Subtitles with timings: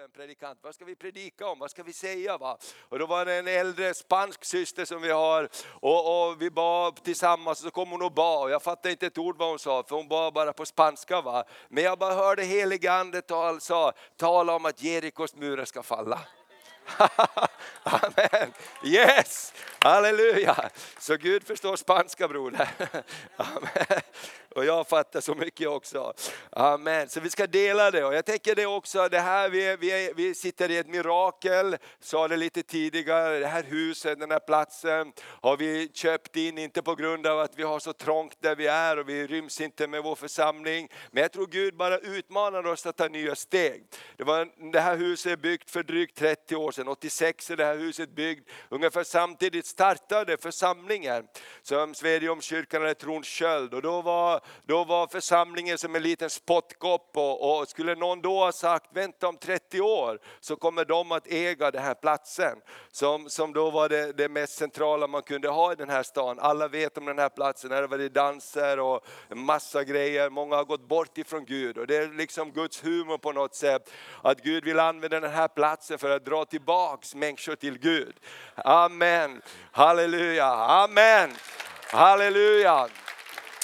[0.00, 0.58] för en predikant.
[0.62, 1.58] Vad ska vi predika om?
[1.58, 2.38] Vad ska vi säga?
[2.38, 2.58] Va?
[2.88, 7.02] Och då var det en äldre spansk syster som vi har och, och vi bad
[7.02, 8.42] tillsammans och så kom hon och bad.
[8.42, 11.20] Och jag fattade inte ett ord vad hon sa för hon bad bara på spanska.
[11.20, 11.44] Va?
[11.68, 16.20] Men jag bara hörde helige ande tal, sa, tala om att Jerikos murar ska falla.
[17.82, 18.52] Amen.
[18.84, 19.52] Yes,
[19.84, 20.70] halleluja.
[20.98, 22.68] Så Gud förstår spanska broder.
[23.36, 24.00] Amen.
[24.54, 26.14] Och jag fattar så mycket också.
[26.50, 27.08] Amen.
[27.08, 28.04] Så vi ska dela det.
[28.04, 32.28] Och jag tänker det också, det här, vi, vi, vi sitter i ett mirakel, sa
[32.28, 36.94] det lite tidigare, det här huset, den här platsen har vi köpt in, inte på
[36.94, 40.02] grund av att vi har så trångt där vi är och vi ryms inte med
[40.02, 40.88] vår församling.
[41.10, 43.84] Men jag tror Gud bara utmanar oss att ta nya steg.
[44.16, 47.64] Det, var, det här huset är byggt för drygt 30 år sedan, 86 är det
[47.64, 48.50] här huset byggt.
[48.68, 51.26] Ungefär samtidigt startade församlingen
[51.62, 53.74] som Svedjeholmskyrkan eller Trons köld.
[53.74, 58.38] Och då var då var församlingen som en liten spottkopp och, och, skulle någon då
[58.38, 62.58] ha sagt, vänta om 30 år så kommer de att äga den här platsen.
[62.92, 66.38] Som, som då var det, det mest centrala man kunde ha i den här stan.
[66.38, 70.30] Alla vet om den här platsen, här var det danser och en massa grejer.
[70.30, 73.90] Många har gått bort ifrån Gud och det är liksom Guds humor på något sätt.
[74.22, 78.14] Att Gud vill använda den här platsen för att dra tillbaks människor till Gud.
[78.56, 81.36] Amen, halleluja, amen,
[81.92, 82.88] halleluja.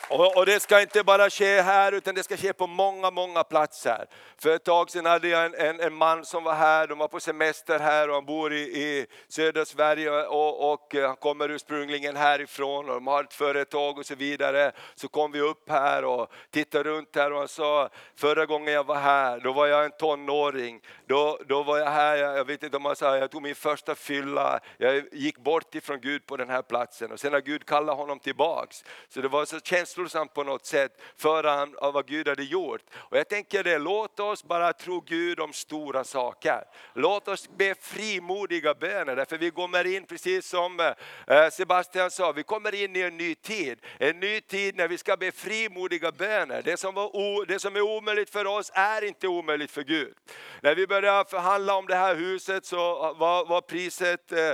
[0.09, 3.45] Och, och, det ska inte bara ske här utan det ska ske på många, många
[3.45, 4.07] platser.
[4.39, 7.09] För ett tag sedan hade jag en, en, en, man som var här, de var
[7.09, 11.49] på semester här och han bor i, i södra Sverige och, och, eh, han kommer
[11.49, 14.73] ursprungligen härifrån och de har ett företag och så vidare.
[14.95, 18.87] Så kom vi upp här och tittade runt här och han sa, förra gången jag
[18.87, 20.81] var här, då var jag en tonåring.
[21.07, 23.55] Då, då var jag här, jag, jag vet inte om han sa, jag tog min
[23.55, 27.67] första fylla, jag gick bort ifrån Gud på den här platsen och sen har Gud
[27.67, 28.85] kallat honom tillbaks.
[29.09, 32.83] Så det var så känslosamt på något sätt för han av vad Gud hade gjort.
[32.95, 36.65] Och jag tänker det, låt oss bara tro Gud om stora saker.
[36.95, 40.81] Låt oss be frimodiga böner, därför vi kommer in, precis som
[41.27, 43.79] eh, Sebastian sa, vi kommer in i en ny tid.
[43.99, 46.63] En ny tid när vi ska be frimodiga böner.
[46.63, 50.15] Det som, var det som är omöjligt för oss är inte omöjligt för Gud.
[50.61, 54.53] När vi började förhandla om det här huset så eh, var, var priset eh,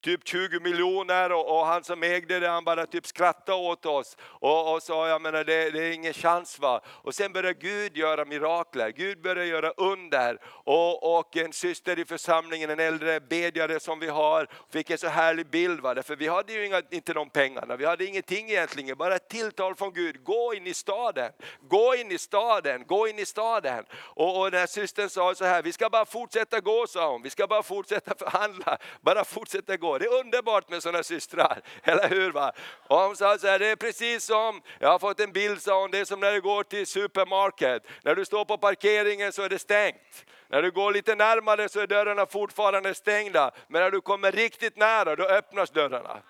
[0.00, 4.16] typ 20 miljoner och, och, han som ägde det han bara typ skrattade åt oss.
[4.20, 6.80] Och, och sa jag menar det, det, är ingen chans va.
[6.86, 10.38] Och sen började Gud göra mirakler, Gud började göra under.
[10.44, 15.08] Och, och en syster i församlingen, en äldre bedjare som vi har, fick en så
[15.08, 16.02] härlig bild va.
[16.02, 19.74] För vi hade ju inga, inte de pengarna, vi hade ingenting egentligen, bara ett tilltal
[19.74, 23.84] från Gud, gå in i staden, gå in i staden, gå in i staden.
[23.94, 27.22] Och, och den här systern sa så här, vi ska bara fortsätta gå sa hon,
[27.22, 29.98] vi ska bara fortsätta förhandla, bara fortsätta gå gå.
[29.98, 32.30] Det är underbart med sådana systrar, eller hur?
[32.32, 32.52] Va?
[32.86, 35.80] Och hon sa så här, det är precis som, jag har fått en bild sa
[35.80, 37.82] hon, det är som när du går till supermarket.
[38.02, 40.24] När du står på parkeringen så är det stängt.
[40.48, 43.50] När du går lite närmare så är dörrarna fortfarande stängda.
[43.68, 46.22] Men när du kommer riktigt nära då öppnas dörrarna.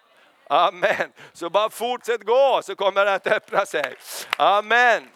[0.50, 1.12] Amen.
[1.32, 3.94] Så bara fortsätt gå så kommer det att öppna sig.
[4.36, 5.08] Amen.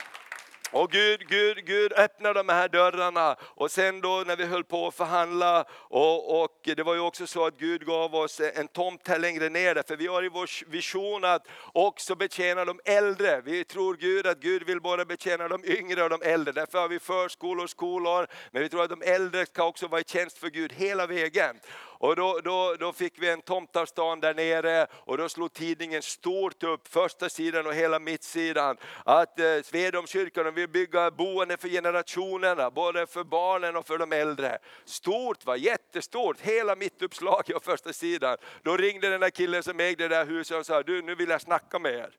[0.72, 4.86] Och Gud, Gud, Gud öppnar de här dörrarna och sen då när vi höll på
[4.86, 9.08] att förhandla och, och det var ju också så att Gud gav oss en tomt
[9.08, 13.40] här längre ner för vi har i vår vision att också betjäna de äldre.
[13.40, 16.52] Vi tror Gud att Gud vill bara betjäna de yngre och de äldre.
[16.52, 20.00] Därför har vi förskolor och skolor men vi tror att de äldre ska också vara
[20.00, 21.56] i tjänst för Gud hela vägen.
[22.02, 26.62] Och då, då, då fick vi en tomtarstan där nere och då slog tidningen stort
[26.62, 33.06] upp, första sidan och hela mittsidan, att eh, Svedomkyrkan vill bygga boende för generationerna, både
[33.06, 34.58] för barnen och för de äldre.
[34.84, 38.36] Stort va, jättestort, hela mittuppslaget och första sidan.
[38.62, 41.28] Då ringde den där killen som ägde det där huset och sa, du nu vill
[41.28, 42.10] jag snacka med er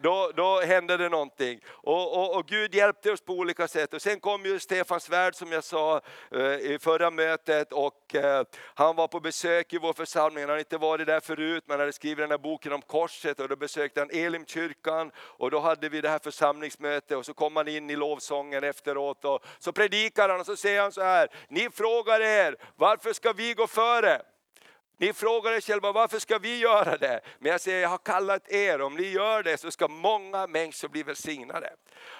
[0.00, 1.60] då, då hände det någonting.
[1.68, 3.94] Och, och, och, Gud hjälpte oss på olika sätt.
[3.94, 6.00] Och sen kom ju Stefan Svärd som jag sa
[6.32, 10.42] eh, i förra mötet och eh, han var på besök i vår församling.
[10.42, 13.48] Han hade inte varit där förut men hade skrivit den här boken om korset och
[13.48, 17.68] då besökte han Elimkyrkan och då hade vi det här församlingsmötet och så kom han
[17.68, 21.70] in i lovsången efteråt och så predikar han och så säger han så här, ni
[21.70, 24.22] frågar er varför ska vi gå före?
[24.98, 27.20] Ni frågar er själva varför ska vi göra det?
[27.38, 30.88] Men jag säger jag har kallat er, om ni gör det så ska många människor
[30.88, 31.72] bli välsignade.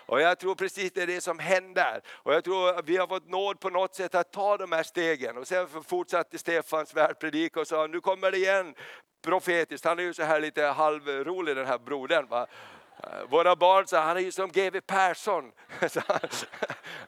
[0.06, 2.00] Och jag tror precis det är det som händer.
[2.08, 4.82] Och jag tror att vi har fått nåd på något sätt att ta de här
[4.82, 5.38] stegen.
[5.38, 8.74] Och sen fortsatte Stefans värdpredika och sa nu kommer det igen
[9.22, 9.84] profetiskt.
[9.84, 12.26] Han är ju så här lite halvrolig den här brodern.
[12.28, 12.46] Va?
[13.04, 15.52] Eh, våra barn sa, han är ju som GW Persson.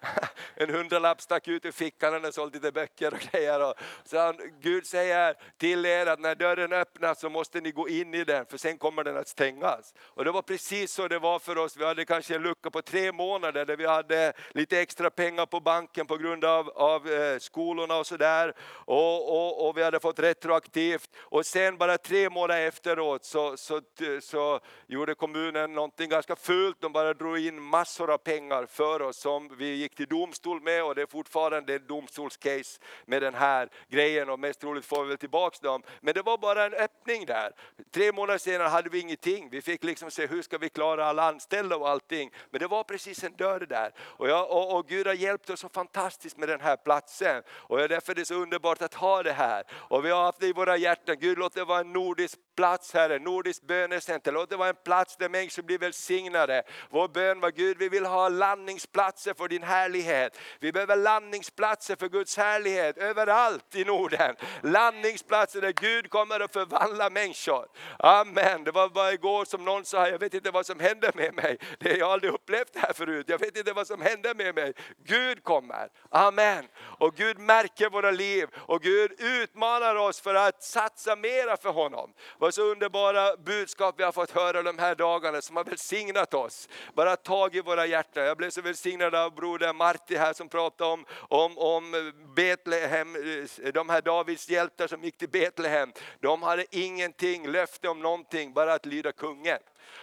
[0.54, 3.74] en hundralapp stack ut ur fickan, han hade sålt lite böcker och grejer.
[4.04, 8.14] Så han, Gud säger till er att när dörren öppnas så måste ni gå in
[8.14, 9.94] i den, för sen kommer den att stängas.
[10.00, 11.76] Och det var precis så det var för oss.
[11.76, 15.60] Vi hade kanske en lucka på tre månader där vi hade lite extra pengar på
[15.60, 18.54] banken på grund av, av eh, skolorna och sådär.
[18.70, 21.10] Och, och, och vi hade fått retroaktivt.
[21.18, 23.80] Och sen bara tre månader efteråt så, så,
[24.20, 26.80] så gjorde kommunen någonting ganska fult.
[26.80, 30.84] De bara drog in massor av pengar för oss som vi gick till domstol med
[30.84, 35.08] och det är fortfarande en domstolscase med den här grejen och mest troligt får vi
[35.08, 35.82] väl tillbaks dem.
[36.00, 37.52] Men det var bara en öppning där.
[37.90, 39.48] Tre månader senare hade vi ingenting.
[39.50, 42.30] Vi fick liksom se hur ska vi klara alla anställda och allting.
[42.50, 43.92] Men det var precis en dörr där.
[43.98, 47.42] Och, jag, och, och Gud har hjälpt oss så fantastiskt med den här platsen.
[47.50, 49.64] Och därför är det så underbart att ha det här.
[49.72, 51.16] Och vi har haft det i våra hjärtan.
[51.20, 54.32] Gud låt det vara en nordisk plats Herre, nordiskt bönecenter.
[54.32, 56.62] Låt det vara en plats där människor blir välsignade.
[56.90, 60.38] Vår bön var Gud, vi vill ha landningsplatser för din härlighet.
[60.60, 64.36] Vi behöver landningsplatser för Guds härlighet överallt i Norden.
[64.62, 67.66] Landningsplatser där Gud kommer att förvandla människor.
[67.98, 68.64] Amen.
[68.64, 71.58] Det var bara igår som någon sa, jag vet inte vad som händer med mig.
[71.78, 73.26] Det har jag aldrig upplevt det här förut.
[73.28, 74.72] Jag vet inte vad som händer med mig.
[75.04, 75.88] Gud kommer.
[76.10, 76.68] Amen.
[76.98, 82.14] Och Gud märker våra liv och Gud utmanar oss för att satsa mera för honom.
[82.38, 86.68] Vad så underbara budskap vi har fått höra de här dagarna som har välsignat oss.
[86.94, 88.24] Bara tag i våra hjärtan.
[88.24, 93.16] Jag blev så välsignad av broder Marti här som pratade om, om, om Betlehem,
[93.62, 95.92] eh, de här Davids hjältar som gick till Betlehem.
[96.20, 99.58] De hade ingenting, löfte om någonting, bara att lyda kungen.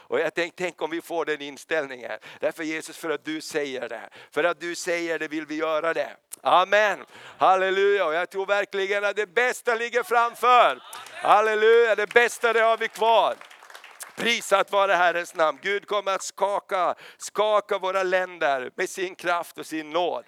[0.07, 2.12] Och jag tänkte, tänk om vi får den inställningen.
[2.40, 4.10] Därför Jesus, för att du säger det.
[4.31, 6.18] För att du säger det vill vi göra det.
[6.42, 7.06] Amen.
[7.38, 8.06] Halleluja.
[8.06, 10.81] Och jag tror verkligen att det bästa ligger framför.
[11.12, 13.36] Halleluja, det bästa det har vi kvar.
[14.15, 15.59] Prisat vare Herrens namn.
[15.62, 20.23] Gud kommer att skaka, skaka våra länder med sin kraft och sin nåd.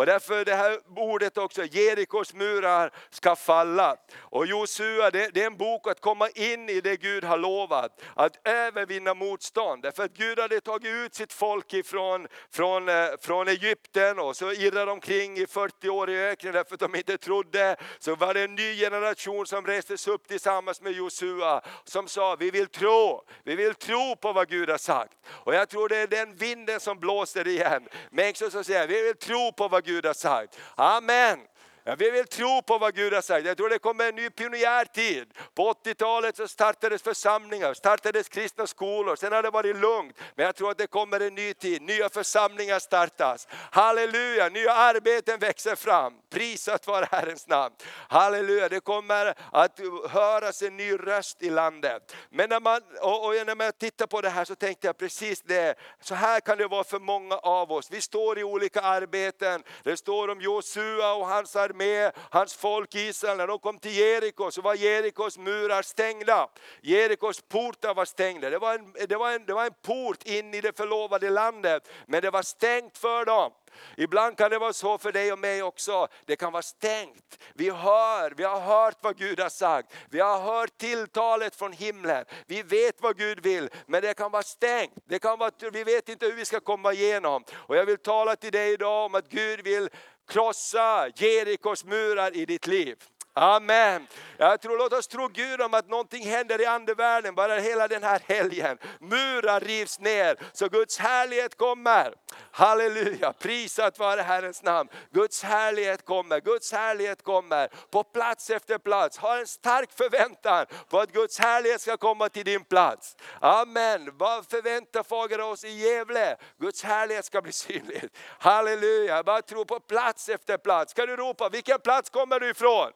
[0.00, 3.96] Och därför det här ordet också, Jerikos murar ska falla.
[4.18, 8.02] Och Josua, det, det, är en bok att komma in i det Gud har lovat,
[8.14, 9.82] att övervinna motstånd.
[9.82, 14.52] Därför att Gud hade tagit ut sitt folk ifrån, från, eh, från Egypten och så
[14.52, 17.76] irrade de omkring i 40 år i öknen därför att de inte trodde.
[17.98, 22.50] Så var det en ny generation som restes upp tillsammans med Josua som sa, vi
[22.50, 25.18] vill tro, vi vill tro på vad Gud har sagt.
[25.28, 27.88] Och jag tror det är den vinden som blåser igen.
[28.10, 30.58] Människor som säger, vi vill tro på vad Gud har sagt.
[30.76, 31.38] Amen.
[31.84, 33.46] Ja, vi vill tro på vad Gud har sagt.
[33.46, 35.28] Jag tror det kommer en ny pionjärtid.
[35.54, 39.16] På 80-talet så startades församlingar, startades kristna skolor.
[39.16, 40.16] Sen har det varit lugnt.
[40.34, 41.82] Men jag tror att det kommer en ny tid.
[41.82, 43.48] Nya församlingar startas.
[43.50, 46.12] Halleluja, nya arbeten växer fram.
[46.30, 47.74] Prisat vare Herrens namn.
[48.08, 49.80] Halleluja, det kommer att
[50.10, 52.16] höras en ny röst i landet.
[52.30, 55.42] Men när man, och, och när man tittar på det här så tänkte jag precis
[55.42, 55.74] det.
[56.00, 57.90] Så här kan det vara för många av oss.
[57.90, 59.62] Vi står i olika arbeten.
[59.82, 63.98] Det står om Josua och hans arbete med hans folk Israel, när de kom till
[63.98, 66.48] Jeriko så var Jerikos murar stängda.
[66.82, 68.50] Jerikos portar var stängda.
[68.50, 71.88] Det var, en, det, var en, det var en port in i det förlovade landet,
[72.06, 73.52] men det var stängt för dem.
[73.96, 76.08] Ibland kan det vara så för dig och mig också.
[76.24, 77.38] Det kan vara stängt.
[77.54, 79.92] Vi hör, vi har hört vad Gud har sagt.
[80.10, 82.24] Vi har hört tilltalet från himlen.
[82.46, 84.92] Vi vet vad Gud vill, men det kan vara stängt.
[85.04, 87.44] Det kan vara, vi vet inte hur vi ska komma igenom.
[87.52, 89.88] Och jag vill tala till dig idag om att Gud vill
[90.30, 92.96] krossa Jerikos murar i ditt liv.
[93.34, 94.06] Amen.
[94.36, 98.02] Jag tror, låt oss tro Gud om att någonting händer i andevärlden bara hela den
[98.02, 98.78] här helgen.
[99.00, 102.14] Murar rivs ner så Guds härlighet kommer.
[102.50, 104.88] Halleluja, prisat vare Herrens namn.
[105.10, 109.18] Guds härlighet kommer, Guds härlighet kommer på plats efter plats.
[109.18, 113.16] Ha en stark förväntan på att Guds härlighet ska komma till din plats.
[113.40, 114.10] Amen.
[114.14, 116.36] Vad förväntar Fager oss i Gävle?
[116.58, 118.08] Guds härlighet ska bli synlig.
[118.38, 120.94] Halleluja, bara tro på plats efter plats.
[120.94, 122.90] Kan du ropa, vilken plats kommer du ifrån?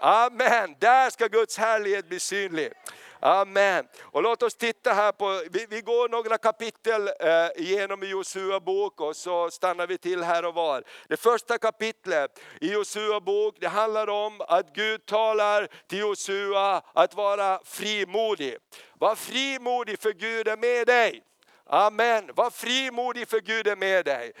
[0.00, 2.72] Amen, där ska Guds härlighet bli synlig.
[3.20, 3.86] Amen.
[4.02, 8.60] Och låt oss titta här på, vi, vi går några kapitel eh, igenom i Josua
[8.60, 10.84] bok och så stannar vi till här och var.
[11.08, 17.14] Det första kapitlet i Josua bok det handlar om att Gud talar till Josua att
[17.14, 18.56] vara frimodig.
[18.98, 21.22] Var frimodig för Gud är med dig.
[21.66, 22.30] Amen.
[22.34, 24.32] Var frimodig för Gud är med dig.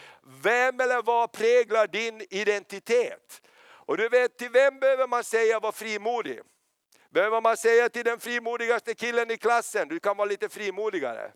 [0.42, 3.42] Vem eller vad präglar din identitet?
[3.86, 6.40] Och du vet, till vem behöver man säga var frimodig?
[7.10, 11.32] Behöver man säga till den frimodigaste killen i klassen, du kan vara lite frimodigare.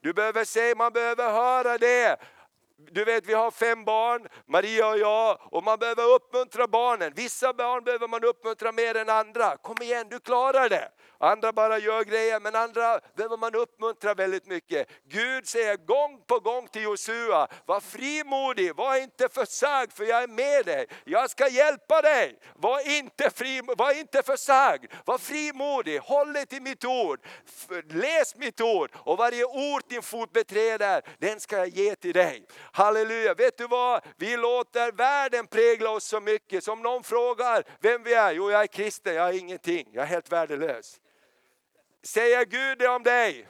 [0.00, 2.16] Du behöver säga, man behöver höra det.
[2.76, 7.12] Du vet, vi har fem barn, Maria och jag, och man behöver uppmuntra barnen.
[7.16, 9.56] Vissa barn behöver man uppmuntra mer än andra.
[9.56, 10.88] Kom igen, du klarar det.
[11.20, 14.88] Andra bara gör grejer, men andra behöver man uppmuntra väldigt mycket.
[15.08, 20.28] Gud säger gång på gång till Josua, var frimodig, var inte försagd för jag är
[20.28, 20.86] med dig.
[21.04, 22.38] Jag ska hjälpa dig.
[22.54, 27.20] Var inte, fri, var inte försagd, var frimodig, håll dig till mitt ord.
[27.90, 32.46] Läs mitt ord och varje ord din fot beträder, den ska jag ge till dig.
[32.72, 34.04] Halleluja, vet du vad?
[34.16, 36.64] Vi låter världen prägla oss så mycket.
[36.64, 40.06] Som någon frågar vem vi är, jo jag är kristen, jag är ingenting, jag är
[40.06, 41.00] helt värdelös.
[42.02, 43.48] Säger Gud det om dig?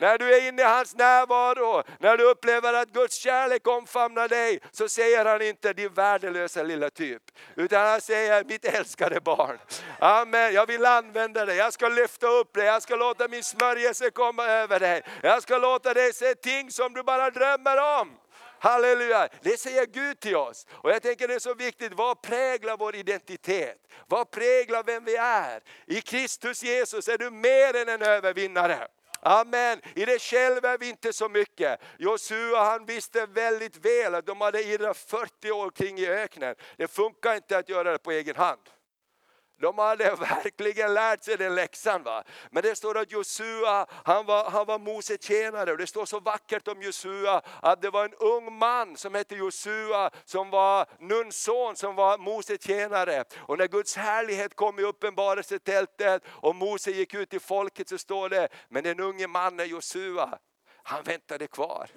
[0.00, 4.60] När du är inne i hans närvaro, när du upplever att Guds kärlek omfamnar dig,
[4.70, 7.22] så säger han inte din värdelösa lilla typ.
[7.54, 9.58] Utan han säger mitt älskade barn.
[9.98, 14.10] Amen, jag vill använda dig, jag ska lyfta upp dig, jag ska låta min smörjelse
[14.10, 15.02] komma över dig.
[15.22, 18.16] Jag ska låta dig se ting som du bara drömmer om.
[18.58, 19.28] Halleluja!
[19.42, 20.66] Det säger Gud till oss.
[20.70, 23.78] Och jag tänker det är så viktigt, vad präglar vår identitet?
[24.06, 25.62] Vad präglar vem vi är?
[25.86, 28.88] I Kristus Jesus är du mer än en övervinnare.
[29.20, 29.80] Amen.
[29.94, 31.80] I det själv är vi inte så mycket.
[31.98, 36.54] Josua han visste väldigt väl att de hade irrat 40 år kring i öknen.
[36.76, 38.60] Det funkar inte att göra det på egen hand.
[39.60, 42.02] De hade verkligen lärt sig den läxan.
[42.02, 42.24] Va?
[42.50, 46.20] Men det står att Josua, han var, han var Mose tjänare och det står så
[46.20, 51.42] vackert om Josua att det var en ung man som hette Josua som var Nuns
[51.42, 53.24] son som var Mose tjänare.
[53.36, 58.28] Och när Guds härlighet kom i uppenbarelsetältet och Mose gick ut till folket så står
[58.28, 60.38] det, men den unge mannen Josua,
[60.82, 61.90] han väntade kvar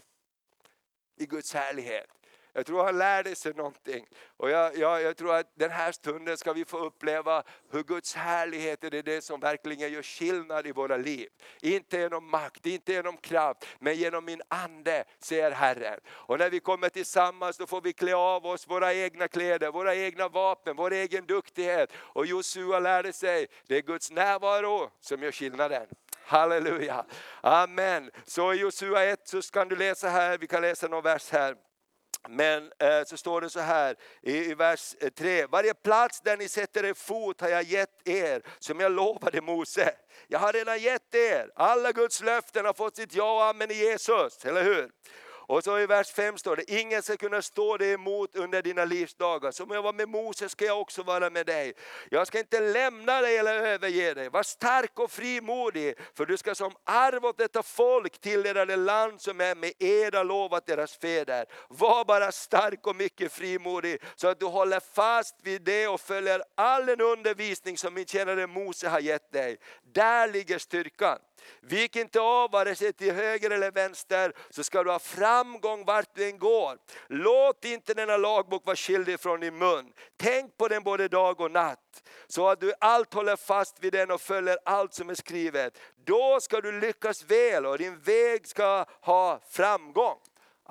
[1.17, 2.20] i Guds härlighet.
[2.53, 4.08] Jag tror han lärde sig någonting.
[4.38, 8.15] Och jag, jag, jag, tror att den här stunden ska vi få uppleva hur Guds
[8.15, 11.27] härlighet är det som verkligen gör skillnad i våra liv.
[11.62, 16.00] Inte genom makt, inte genom kraft, men genom min ande, säger Herren.
[16.10, 19.96] Och när vi kommer tillsammans då får vi klä av oss våra egna kläder, våra
[19.96, 21.91] egna vapen, vår egen duktighet.
[21.96, 25.88] Och Josua lärde sig, det är Guds närvaro som gör skillnaden.
[26.25, 27.05] Halleluja,
[27.41, 28.12] amen.
[28.25, 31.55] Så i Josua 1 så kan du läsa här, vi kan läsa någon vers här.
[32.29, 35.45] Men eh, så står det så här i, i vers eh, 3.
[35.45, 39.95] Varje plats där ni sätter er fot har jag gett er som jag lovade Mose.
[40.27, 41.51] Jag har redan gett er.
[41.55, 44.91] Alla Guds löften har fått sitt ja och amen i Jesus, eller hur?
[45.51, 48.86] Och så i vers 5 står det, ingen ska kunna stå dig emot under dina
[48.86, 49.51] livsdagar.
[49.51, 51.74] Som jag var med Moses ska jag också vara med dig.
[52.10, 54.29] Jag ska inte lämna dig eller överge dig.
[54.29, 59.22] Var stark och frimodig, för du ska som arv åt detta folk tilldela det land
[59.22, 61.46] som är med eda lovat deras fäder.
[61.70, 66.43] Var bara stark och mycket frimodig, så att du håller fast vid det och följer
[66.55, 69.58] all den undervisning som min tjänare Mose har gett dig.
[69.93, 71.17] Där ligger styrkan.
[71.62, 76.15] Vik inte av vare sig till höger eller vänster så ska du ha framgång vart
[76.15, 76.77] du än går.
[77.07, 79.93] Låt inte denna lagbok vara skild från din mun.
[80.17, 84.12] Tänk på den både dag och natt så att du allt håller fast vid den
[84.12, 85.77] och följer allt som är skrivet.
[86.05, 90.17] Då ska du lyckas väl och din väg ska ha framgång.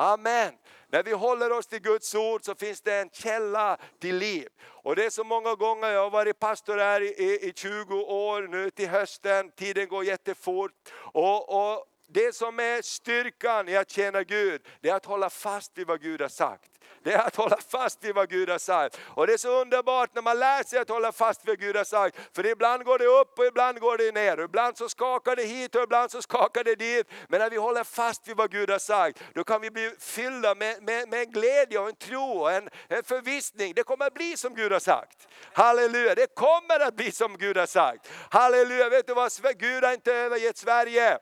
[0.00, 0.52] Amen.
[0.88, 4.48] När vi håller oss till Guds ord så finns det en källa till liv.
[4.62, 7.94] Och det är så många gånger, jag har varit pastor här i, i, i 20
[7.94, 10.72] år nu till hösten, tiden går jättefort.
[10.94, 15.78] Och, och det som är styrkan i att tjäna Gud, det är att hålla fast
[15.78, 16.70] vid vad Gud har sagt
[17.02, 18.98] det är att hålla fast vid vad Gud har sagt.
[19.04, 21.76] Och det är så underbart när man lär sig att hålla fast vid vad Gud
[21.76, 22.18] har sagt.
[22.34, 24.38] För ibland går det upp och ibland går det ner.
[24.38, 27.06] Och ibland så skakar det hit och ibland så skakar det dit.
[27.28, 30.54] Men när vi håller fast vid vad Gud har sagt, då kan vi bli fyllda
[30.54, 33.72] med, med, med en glädje och en tro och en, en förvissning.
[33.74, 35.28] Det kommer att bli som Gud har sagt.
[35.52, 38.08] Halleluja, det kommer att bli som Gud har sagt.
[38.30, 39.30] Halleluja, vet du vad?
[39.58, 41.18] Gud har inte övergett Sverige.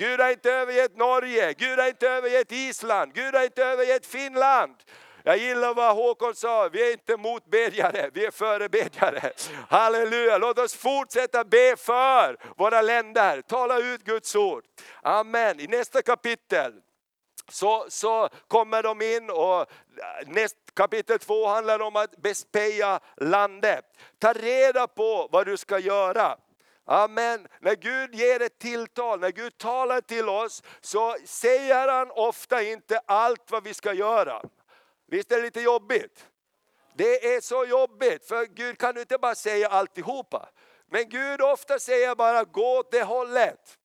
[0.00, 4.76] Gud har inte övergett Norge, Gud har inte övergett Island, Gud har inte övergett Finland.
[5.22, 9.32] Jag gillar vad Håkon sa, vi är inte motbedjare, vi är förebedjare.
[9.68, 14.64] Halleluja, låt oss fortsätta be för våra länder, tala ut Guds ord.
[15.02, 16.72] Amen, i nästa kapitel
[17.48, 19.66] så, så kommer de in och
[20.26, 23.84] näst, kapitel 2 handlar om att bespeja landet.
[24.18, 26.36] Ta reda på vad du ska göra.
[26.90, 27.48] Amen.
[27.60, 33.00] När Gud ger ett tilltal, när Gud talar till oss så säger han ofta inte
[33.06, 34.42] allt vad vi ska göra.
[35.06, 36.26] Visst är det lite jobbigt?
[36.94, 40.48] Det är så jobbigt, för Gud kan inte bara säga alltihopa.
[40.86, 43.78] Men Gud ofta säger bara gå åt det hållet.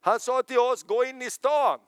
[0.00, 1.80] Han sa till oss, gå in i stan.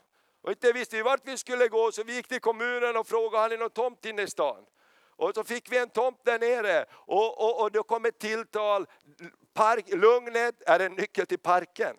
[0.42, 3.42] Och inte visste vi vart vi skulle gå så vi gick till kommunen och frågade,
[3.42, 4.64] har ni någon tomt inne i stan?
[5.19, 8.87] Och så fick vi en tomt där nere och, och, och då kom ett tilltal,
[9.55, 11.97] park, lugnet är en nyckel till parken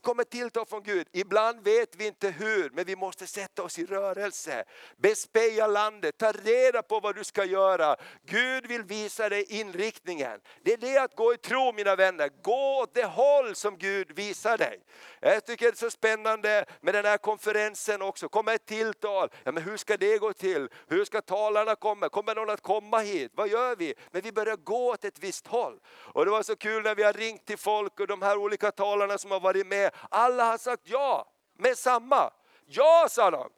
[0.00, 1.08] kommer tilltal från Gud.
[1.12, 4.64] Ibland vet vi inte hur, men vi måste sätta oss i rörelse.
[4.96, 7.96] Bespeja landet, ta reda på vad du ska göra.
[8.26, 10.40] Gud vill visa dig inriktningen.
[10.62, 12.30] Det är det att gå i tro mina vänner.
[12.42, 14.80] Gå åt det håll som Gud visar dig.
[15.20, 18.28] Jag tycker det är så spännande med den här konferensen också.
[18.28, 20.68] Kommer ett tilltal, ja, men hur ska det gå till?
[20.88, 22.08] Hur ska talarna komma?
[22.08, 23.32] Kommer någon att komma hit?
[23.34, 23.94] Vad gör vi?
[24.10, 25.80] Men vi börjar gå åt ett visst håll.
[25.86, 28.70] Och det var så kul när vi har ringt till folk och de här olika
[28.70, 32.30] talarna som har varit med, alla har sagt ja med samma.
[32.66, 33.50] Ja sa de.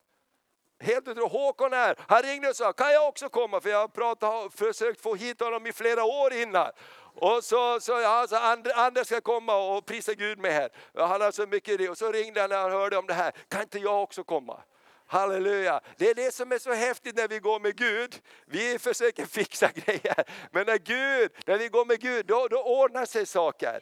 [0.81, 1.33] Helt otroligt.
[1.33, 3.61] Håkon här, han ringde och sa, kan jag också komma?
[3.61, 6.71] För jag har pratat, försökt få hit honom i flera år innan.
[7.15, 8.37] Och så, så alltså,
[8.75, 10.71] Anders ska komma och prisa Gud med här.
[10.95, 11.89] Han har så mycket det.
[11.89, 14.61] Och så ringde han när han hörde om det här, kan inte jag också komma?
[15.09, 15.81] Halleluja!
[15.97, 18.21] Det är det som är så häftigt när vi går med Gud.
[18.47, 23.07] Vi försöker fixa grejer, men när Gud, när vi går med Gud, då, då ordnar
[23.07, 23.81] sig saker.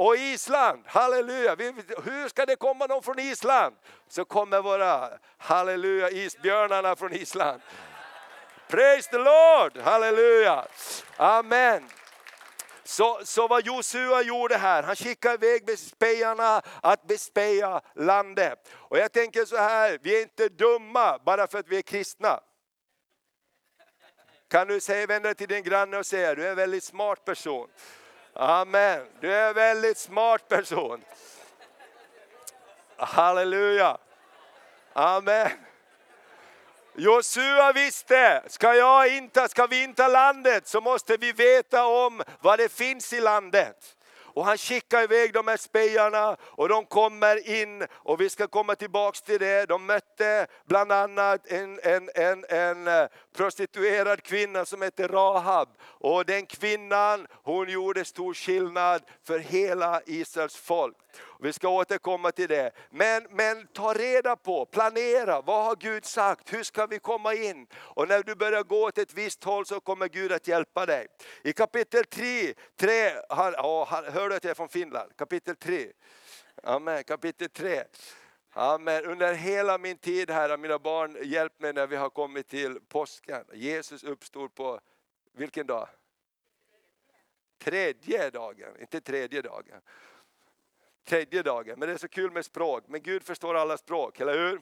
[0.00, 1.56] Och Island, halleluja!
[2.04, 3.76] Hur ska det komma någon från Island?
[4.08, 7.62] Så kommer våra, halleluja, isbjörnarna från Island.
[8.68, 10.66] Praise the Lord, halleluja!
[11.16, 11.88] Amen.
[12.84, 18.68] Så, så vad Josua gjorde här, han skickade iväg bespejarna att bespeja landet.
[18.74, 22.40] Och jag tänker så här, vi är inte dumma bara för att vi är kristna.
[24.48, 27.24] Kan du säga, vända dig till din granne och säga, du är en väldigt smart
[27.24, 27.68] person.
[28.34, 31.04] Amen, du är en väldigt smart person.
[32.96, 33.98] Halleluja.
[34.92, 35.50] Amen.
[36.94, 42.58] Josua visste, ska, jag inte, ska vi inta landet så måste vi veta om vad
[42.58, 43.96] det finns i landet.
[44.32, 48.74] Och han skickar iväg de här spejarna och de kommer in och vi ska komma
[48.74, 49.66] tillbaks till det.
[49.66, 55.68] De mötte bland annat en, en, en, en eh, prostituerad kvinna som hette Rahab.
[55.82, 60.96] Och den kvinnan, hon gjorde stor skillnad för hela Israels folk.
[61.42, 62.70] Vi ska återkomma till det.
[62.90, 66.52] Men, men ta reda på, planera, vad har Gud sagt?
[66.52, 67.66] Hur ska vi komma in?
[67.74, 71.06] Och när du börjar gå åt ett visst håll så kommer Gud att hjälpa dig.
[71.42, 75.10] I kapitel 3, 3 han, oh, hör du att jag är från Finland?
[75.18, 75.86] Kapitel 3.
[76.62, 77.84] Amen, kapitel 3.
[78.50, 79.04] Amen.
[79.04, 82.80] Under hela min tid här har mina barn hjälpt mig när vi har kommit till
[82.88, 83.44] påsken.
[83.52, 84.80] Jesus uppstod på,
[85.32, 85.88] vilken dag?
[87.58, 89.80] Tredje dagen, inte tredje dagen
[91.10, 91.78] tredje dagen.
[91.78, 94.60] Men det är så kul med språk, men Gud förstår alla språk, eller hur?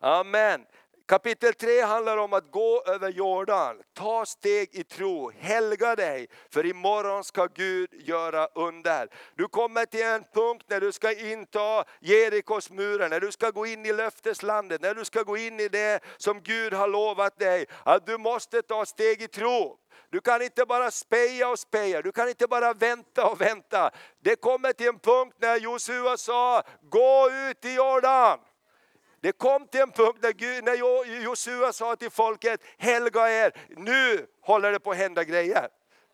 [0.00, 0.66] Amen.
[1.12, 6.66] Kapitel 3 handlar om att gå över Jordan, ta steg i tro, helga dig, för
[6.66, 9.08] imorgon ska Gud göra under.
[9.34, 13.66] Du kommer till en punkt när du ska inta Jerikos murar, när du ska gå
[13.66, 17.66] in i löfteslandet, när du ska gå in i det som Gud har lovat dig,
[17.84, 19.78] att du måste ta steg i tro.
[20.10, 23.90] Du kan inte bara speja och speja, du kan inte bara vänta och vänta.
[24.20, 28.38] Det kommer till en punkt när Josua sa, gå ut i Jordan.
[29.22, 30.74] Det kom till en punkt när, Gud, när
[31.22, 35.68] Josua sa till folket, helga er, nu håller det på att hända grejer.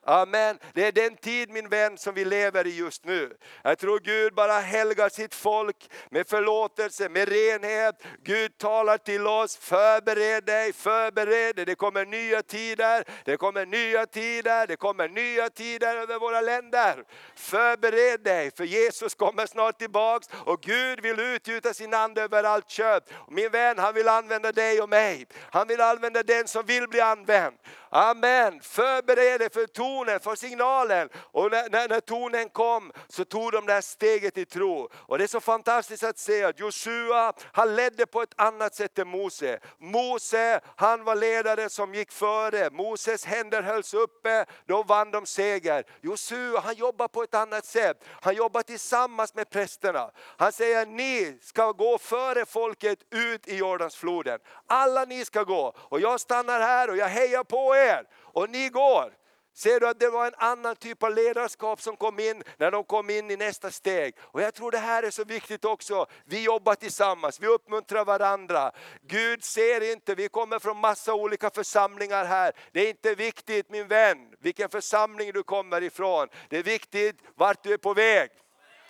[0.09, 0.59] Amen.
[0.75, 3.37] Det är den tid min vän som vi lever i just nu.
[3.62, 8.03] Jag tror Gud bara helgar sitt folk med förlåtelse, med renhet.
[8.25, 11.64] Gud talar till oss, förbered dig, förbered dig.
[11.64, 17.05] Det kommer nya tider, det kommer nya tider, det kommer nya tider över våra länder.
[17.35, 22.71] Förbered dig, för Jesus kommer snart tillbaks och Gud vill utgjuta sin ande över allt
[22.71, 23.12] kött.
[23.29, 25.27] Min vän, han vill använda dig och mig.
[25.51, 27.55] Han vill använda den som vill bli använd.
[27.90, 28.61] Amen.
[28.61, 31.09] Förbered dig för tonen, för signalen.
[31.14, 34.88] Och när, när, när, tonen kom så tog de det här steget i tro.
[34.94, 38.98] Och det är så fantastiskt att se att Josua, han ledde på ett annat sätt
[38.98, 39.59] än Mose.
[39.79, 42.70] Mose, han var ledare som gick före.
[42.70, 45.85] Moses händer hölls uppe, då vann de seger.
[46.01, 48.05] Josua, han jobbar på ett annat sätt.
[48.22, 50.11] Han jobbar tillsammans med prästerna.
[50.37, 54.38] Han säger, ni ska gå före folket ut i Jordansfloden.
[54.66, 55.72] Alla ni ska gå.
[55.79, 59.12] Och jag stannar här och jag hejar på er er och ni går.
[59.59, 62.85] Ser du att det var en annan typ av ledarskap som kom in när de
[62.85, 64.14] kom in i nästa steg.
[64.21, 66.07] Och jag tror det här är så viktigt också.
[66.25, 68.73] Vi jobbar tillsammans, vi uppmuntrar varandra.
[69.03, 72.53] Gud ser inte, vi kommer från massa olika församlingar här.
[72.73, 76.29] Det är inte viktigt min vän vilken församling du kommer ifrån.
[76.49, 78.31] Det är viktigt vart du är på väg.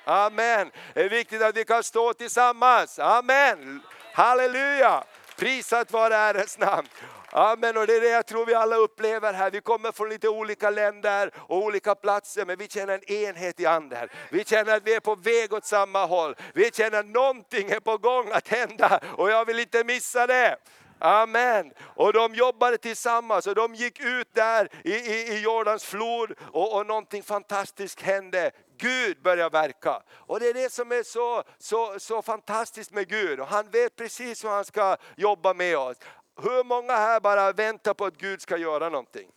[0.04, 0.70] Amen.
[0.94, 2.98] Det är viktigt att vi kan stå tillsammans.
[2.98, 3.80] Amen.
[4.12, 5.04] Halleluja.
[5.38, 6.88] Prisat vare Herrens namn.
[7.32, 9.50] Amen, och det är det jag tror vi alla upplever här.
[9.50, 13.66] Vi kommer från lite olika länder och olika platser, men vi känner en enhet i
[13.66, 14.08] anden.
[14.30, 16.34] Vi känner att vi är på väg åt samma håll.
[16.54, 20.56] Vi känner att någonting är på gång att hända och jag vill inte missa det.
[20.98, 21.72] Amen.
[21.80, 26.76] Och de jobbade tillsammans och de gick ut där i, i, i Jordans flod och,
[26.76, 28.50] och någonting fantastiskt hände.
[28.78, 30.02] Gud börjar verka.
[30.10, 33.40] Och det är det som är så, så, så fantastiskt med Gud.
[33.40, 35.96] Och han vet precis hur han ska jobba med oss.
[36.42, 39.30] Hur många här bara väntar på att Gud ska göra någonting?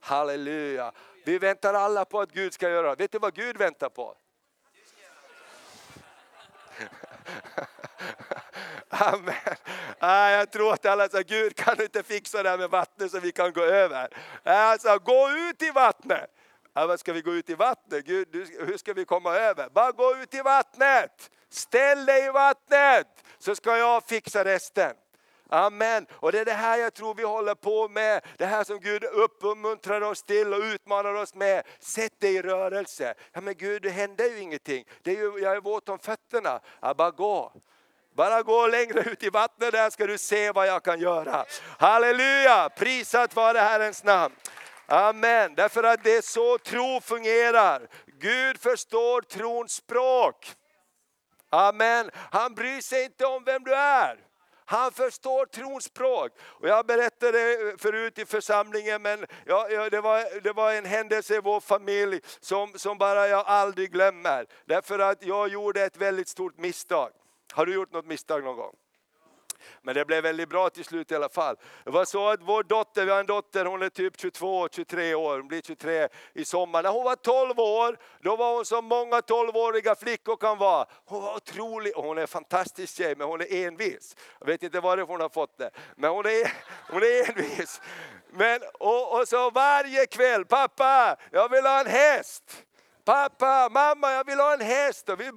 [0.00, 0.92] Halleluja.
[1.24, 2.94] Vi väntar alla på att Gud ska göra.
[2.94, 4.16] Vet du vad Gud väntar på?
[8.88, 9.34] Amen.
[9.98, 13.10] Ah, jag tror att alla sa, Gud kan du inte fixa det här med vattnet
[13.10, 14.08] så vi kan gå över?
[14.42, 16.37] Alltså, gå ut i vattnet!
[16.78, 18.06] Här ska vi gå ut i vattnet?
[18.06, 18.28] Gud,
[18.60, 19.68] hur ska vi komma över?
[19.68, 21.30] Bara gå ut i vattnet!
[21.50, 23.06] Ställ dig i vattnet
[23.38, 24.92] så ska jag fixa resten.
[25.50, 26.06] Amen.
[26.12, 28.24] Och det är det här jag tror vi håller på med.
[28.36, 31.62] Det här som Gud uppmuntrar oss till och utmanar oss med.
[31.80, 33.14] Sätt dig i rörelse.
[33.32, 34.84] Ja men Gud det händer ju ingenting.
[35.02, 36.60] Det är ju, jag är våt om fötterna.
[36.80, 37.52] Ja, bara gå.
[38.14, 41.44] Bara gå längre ut i vattnet där ska du se vad jag kan göra.
[41.78, 44.34] Halleluja, prisat vare Herrens namn.
[44.90, 47.88] Amen, därför att det är så tro fungerar.
[48.06, 50.54] Gud förstår trons språk.
[51.50, 54.18] Amen, han bryr sig inte om vem du är.
[54.64, 56.32] Han förstår trons språk.
[56.40, 61.36] Och jag berättade förut i församlingen, men ja, ja, det, var, det var en händelse
[61.36, 64.46] i vår familj som, som bara jag aldrig glömmer.
[64.64, 67.10] Därför att jag gjorde ett väldigt stort misstag.
[67.52, 68.74] Har du gjort något misstag någon gång?
[69.82, 71.56] Men det blev väldigt bra till slut i alla fall.
[71.84, 75.14] Det var så att vår dotter, vi har en dotter, hon är typ 22, 23
[75.14, 76.82] år, hon blir 23 i sommar.
[76.82, 80.86] När hon var 12 år, då var hon som många 12-åriga flickor kan vara.
[81.04, 84.16] Hon var otrolig, hon är en fantastisk tjej, men hon är envis.
[84.40, 86.52] Jag vet inte varifrån hon har fått det, men hon är,
[86.90, 87.80] hon är envis.
[88.30, 92.64] Men, och, och så varje kväll, pappa, jag vill ha en häst.
[93.08, 95.08] Pappa, mamma jag vill ha en häst.
[95.08, 95.30] Och vi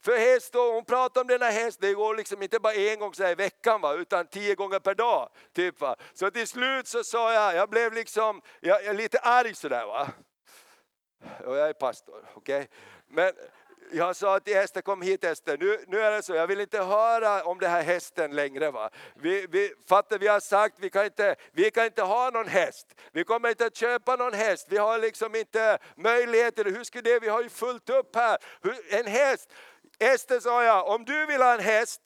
[0.00, 3.14] för häst och hon pratar om denna häst, det går liksom inte bara en gång
[3.14, 5.30] så i veckan va, utan tio gånger per dag.
[5.52, 5.96] Typ, va.
[6.14, 10.08] Så till slut så sa jag, jag blev liksom, jag, jag lite arg sådär va.
[11.46, 12.68] Och jag är pastor, okej.
[13.10, 13.34] Okay?
[13.92, 16.82] Jag sa till Ester, kom hit Ester, nu, nu är det så, jag vill inte
[16.82, 18.70] höra om den här hästen längre.
[18.70, 18.90] Va?
[19.14, 22.86] Vi, vi, fattar, vi har sagt, vi kan, inte, vi kan inte ha någon häst.
[23.12, 24.66] Vi kommer inte att köpa någon häst.
[24.70, 26.64] Vi har liksom inte möjligheter.
[26.64, 28.38] Hur ska det, vi har ju fullt upp här.
[28.90, 29.52] En häst.
[29.98, 32.00] Ester sa jag, om du vill ha en häst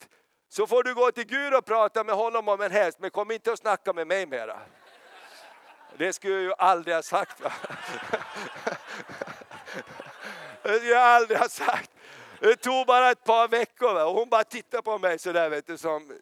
[0.48, 3.30] så får du gå till Gud och prata med honom om en häst, men kom
[3.30, 4.60] inte och snacka med mig mera.
[5.98, 7.42] Det skulle jag ju aldrig ha sagt.
[10.64, 11.90] Det skulle jag aldrig ha sagt.
[12.40, 15.78] Det tog bara ett par veckor och hon bara tittade på mig sådär vet du,
[15.78, 16.12] som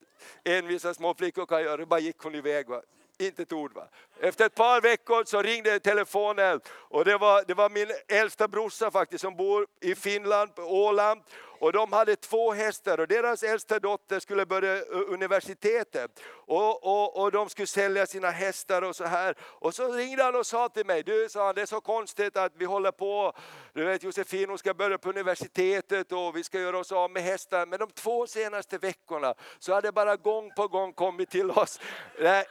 [0.45, 1.77] envisa små flickor kan göra.
[1.77, 2.69] Då bara gick hon iväg.
[2.69, 2.83] Va?
[3.19, 3.75] Inte ett ord.
[3.75, 3.89] Va?
[4.21, 8.91] Efter ett par veckor så ringde telefonen och det var, det var min äldsta brorsa
[8.91, 11.21] faktiskt som bor i Finland, på Åland.
[11.63, 16.21] Och de hade två hästar och deras äldsta dotter skulle börja universitetet.
[16.47, 19.35] Och, och, och de skulle sälja sina hästar och så här.
[19.41, 22.37] Och så ringde han och sa till mig, du sa han, det är så konstigt
[22.37, 23.33] att vi håller på,
[23.73, 27.23] du vet Josefin hon ska börja på universitetet och vi ska göra oss av med
[27.23, 27.67] hästar.
[27.67, 31.81] Men de två senaste veckorna så hade bara gång på gång kommit till oss,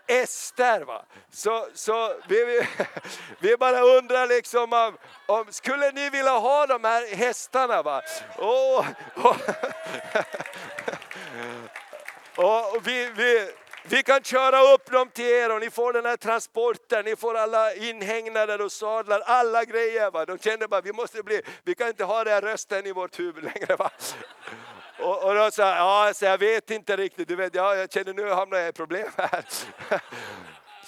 [0.08, 1.06] Ester va.
[1.32, 2.68] Så, så vi, vi,
[3.40, 7.82] vi bara undrar liksom om, om, skulle ni vilja ha de här hästarna?
[7.82, 8.02] Va?
[8.38, 8.86] Och,
[12.36, 13.52] och, vi, vi,
[13.84, 17.38] vi kan köra upp dem till er och ni får den här transporten, ni får
[17.38, 20.12] alla inhägnader och sadlar, alla grejer.
[20.12, 20.26] Va?
[20.26, 23.20] De kände bara, vi måste bli, vi kan inte ha den här rösten i vårt
[23.20, 23.76] huvud längre.
[23.76, 23.92] Va?
[25.00, 27.92] Och, och då sa jag, ja, så jag vet inte riktigt, du vet, ja, jag
[27.92, 29.46] känner nu hamnar jag i problem här.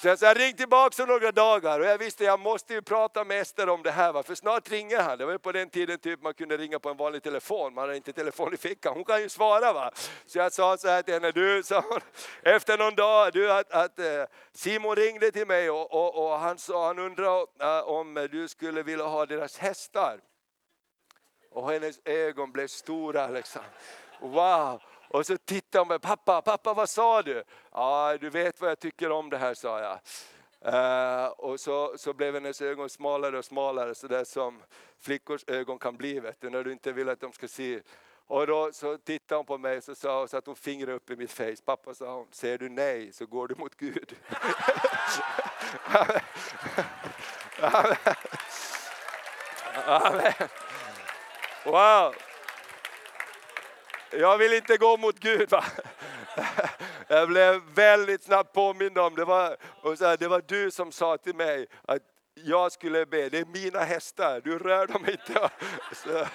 [0.04, 2.82] Så jag, så jag ringde tillbaka om några dagar och jag visste jag måste ju
[2.82, 4.12] prata med Ester om det här.
[4.12, 4.22] Va?
[4.22, 5.18] För snart ringer han.
[5.18, 7.74] Det var ju på den tiden typ man kunde ringa på en vanlig telefon.
[7.74, 8.94] Man hade inte telefon i fickan.
[8.94, 9.72] Hon kan ju svara.
[9.72, 9.90] Va?
[10.26, 11.30] Så jag sa så här till henne.
[11.30, 12.00] Du, sa hon,
[12.42, 16.58] efter någon dag, du, att, att eh, Simon ringde till mig och, och, och han,
[16.58, 20.20] sa, han undrade eh, om du skulle vilja ha deras hästar.
[21.50, 23.28] Och hennes ögon blev stora.
[23.28, 23.62] Liksom.
[24.20, 24.82] Wow!
[25.14, 27.42] Och så tittade hon på mig, pappa, pappa vad sa du?
[27.72, 29.98] Ja, du vet vad jag tycker om det här, sa jag.
[30.74, 34.62] Uh, och så, så blev hennes ögon smalare och smalare, så där som
[35.00, 37.80] flickors ögon kan bli, vet du, när du inte vill att de ska se.
[38.26, 41.16] Och då så tittade hon på mig och sa och satte hon fingret upp i
[41.16, 41.56] mitt face.
[41.64, 44.16] Pappa sa hon, säger du nej så går du mot Gud.
[47.60, 47.96] Amen.
[49.86, 50.32] Amen.
[51.64, 52.14] Wow.
[54.18, 55.50] Jag vill inte gå mot Gud.
[55.50, 55.64] Va?
[57.08, 60.92] Jag blev väldigt snabbt påmind om, det var, och så här, det var du som
[60.92, 62.02] sa till mig att
[62.34, 65.50] jag skulle be, det är mina hästar, du rör dem inte.
[65.92, 66.26] Så,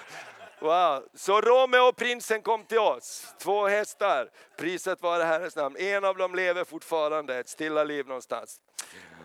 [0.60, 1.08] wow.
[1.14, 5.76] så Romeo och prinsen kom till oss, två hästar, priset vare Herrens namn.
[5.78, 8.60] En av dem lever fortfarande ett stilla liv någonstans.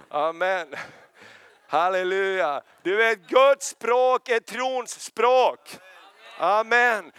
[0.10, 0.68] Amen.
[1.68, 2.62] Halleluja.
[2.84, 5.80] Du vet, Guds språk är trons språk.
[6.38, 7.12] Amen.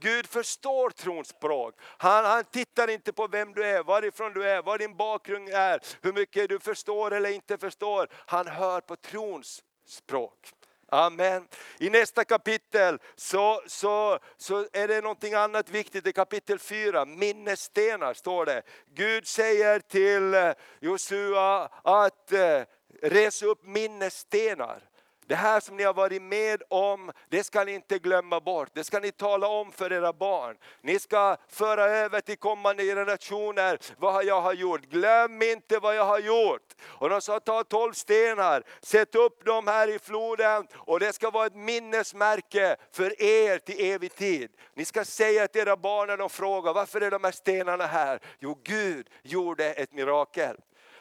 [0.00, 1.74] Gud förstår trons språk.
[1.80, 5.80] Han, han tittar inte på vem du är, varifrån du är, vad din bakgrund är,
[6.02, 8.08] hur mycket du förstår eller inte förstår.
[8.12, 10.52] Han hör på trons språk.
[10.88, 11.48] Amen.
[11.78, 18.14] I nästa kapitel så, så, så är det någonting annat viktigt, i kapitel 4, minnesstenar
[18.14, 18.62] står det.
[18.94, 22.62] Gud säger till eh, Josua att eh,
[23.02, 24.82] res upp minnesstenar.
[25.28, 28.68] Det här som ni har varit med om, det ska ni inte glömma bort.
[28.72, 30.56] Det ska ni tala om för era barn.
[30.80, 34.80] Ni ska föra över till kommande generationer vad jag har gjort.
[34.80, 36.74] Glöm inte vad jag har gjort.
[36.84, 41.30] Och de sa, ta tolv stenar, sätt upp dem här i floden och det ska
[41.30, 44.50] vara ett minnesmärke för er till evig tid.
[44.74, 48.20] Ni ska säga till era barn när de frågar, varför är de här stenarna här?
[48.38, 50.56] Jo, Gud gjorde ett mirakel.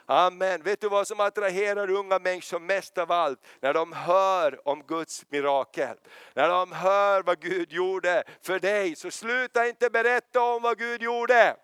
[0.08, 0.64] Amen.
[0.64, 3.40] Vet du vad som attraherar unga människor mest av allt?
[3.60, 5.98] När de hör om Guds mirakel.
[6.34, 11.02] När de hör vad Gud gjorde för dig, så sluta inte berätta om vad Gud
[11.02, 11.56] gjorde.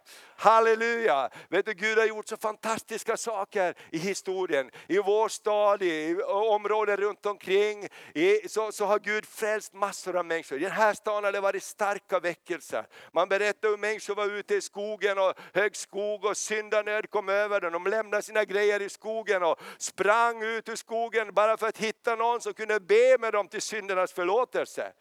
[0.42, 1.30] Halleluja!
[1.50, 4.72] Vet du, Gud har gjort så fantastiska saker i historien.
[4.88, 10.26] I vår stad, i områden runt omkring, i, så, så har Gud frälst massor av
[10.26, 10.58] människor.
[10.58, 12.86] I den här staden har det varit starka väckelser.
[13.14, 17.62] Man berättar hur människor var ute i skogen och hög skog och syndanöd kom över
[17.62, 17.74] dem.
[17.74, 22.16] De lämnade sina grejer i skogen och sprang ut ur skogen bara för att hitta
[22.16, 24.94] någon som kunde be med dem till syndernas förlåtelse.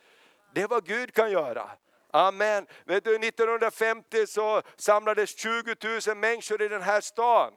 [0.54, 1.70] Det är vad Gud kan göra.
[2.12, 2.66] Amen.
[2.84, 5.74] Vet du, 1950 så samlades 20
[6.06, 7.52] 000 människor i den här stan.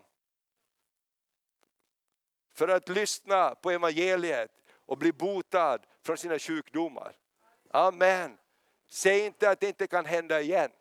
[2.56, 4.52] För att lyssna på evangeliet
[4.86, 7.16] och bli botad från sina sjukdomar.
[7.72, 8.38] Amen.
[8.90, 10.72] Säg inte att det inte kan hända igen.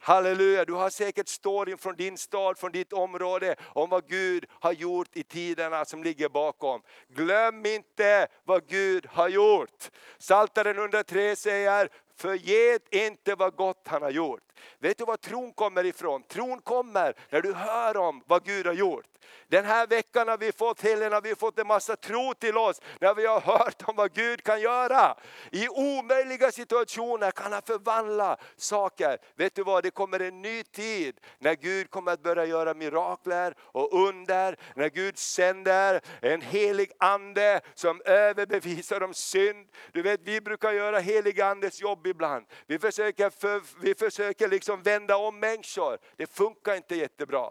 [0.00, 4.72] Halleluja, du har säkert storyn från din stad, från ditt område om vad Gud har
[4.72, 6.82] gjort i tiderna som ligger bakom.
[7.08, 9.90] Glöm inte vad Gud har gjort.
[10.18, 14.42] Saltaren 103 säger, Förget inte vad gott han har gjort.
[14.78, 16.22] Vet du var tron kommer ifrån?
[16.22, 19.17] Tron kommer när du hör om vad Gud har gjort.
[19.48, 22.80] Den här veckan har vi fått, Helena, har vi fått en massa tro till oss
[23.00, 25.16] när vi har hört om vad Gud kan göra.
[25.52, 29.18] I omöjliga situationer kan han förvandla saker.
[29.36, 33.54] Vet du vad, det kommer en ny tid när Gud kommer att börja göra mirakler
[33.60, 34.56] och under.
[34.74, 39.68] När Gud sänder en helig ande som överbevisar om synd.
[39.92, 42.46] Du vet, vi brukar göra helig andes jobb ibland.
[42.66, 45.98] Vi försöker, för, vi försöker liksom vända om människor.
[46.16, 47.50] Det funkar inte jättebra.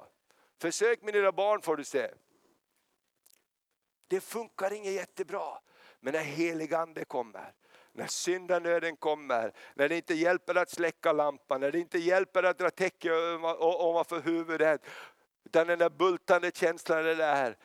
[0.60, 2.12] Försök med dina barn får du se.
[4.08, 5.60] Det funkar inte jättebra.
[6.00, 7.54] Men när helig ande kommer,
[7.92, 12.58] när syndanöden kommer, när det inte hjälper att släcka lampan, när det inte hjälper att
[12.58, 13.12] dra täcke
[13.60, 14.82] ovanför huvudet.
[15.46, 17.58] Utan den där bultande känslan är där.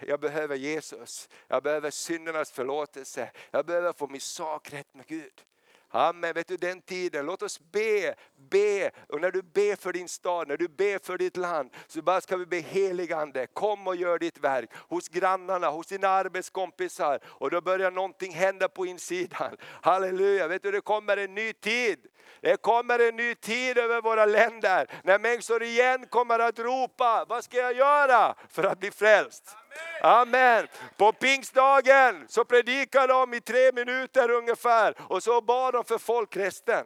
[0.00, 5.42] Jag behöver Jesus, jag behöver syndernas förlåtelse, jag behöver få min sak rätt med Gud.
[5.88, 8.14] Amen, vet du den tiden, låt oss be,
[8.50, 8.90] be.
[9.08, 12.20] Och när du ber för din stad, när du ber för ditt land, så bara
[12.20, 14.70] ska vi be heligande, kom och gör ditt verk.
[14.88, 17.18] Hos grannarna, hos dina arbetskompisar.
[17.24, 19.56] Och då börjar någonting hända på insidan.
[19.82, 21.98] Halleluja, vet du det kommer en ny tid.
[22.40, 27.44] Det kommer en ny tid över våra länder, när människor igen kommer att ropa, vad
[27.44, 29.56] ska jag göra för att bli frälst?
[30.02, 30.66] Amen.
[30.96, 36.36] På pingstdagen så predikade de i tre minuter ungefär och så bad de för folk
[36.36, 36.84] resten.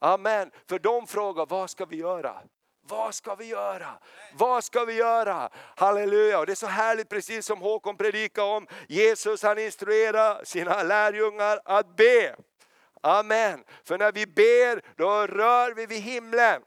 [0.00, 0.50] Amen.
[0.68, 2.42] För de frågar, vad ska vi göra?
[2.88, 3.98] Vad ska vi göra?
[4.32, 5.50] Vad ska vi göra?
[5.76, 6.38] Halleluja!
[6.38, 8.66] Och det är så härligt precis som Håkon predikade om.
[8.88, 12.36] Jesus han instruerar sina lärjungar att be.
[13.00, 13.64] Amen.
[13.84, 16.62] För när vi ber då rör vi vid himlen.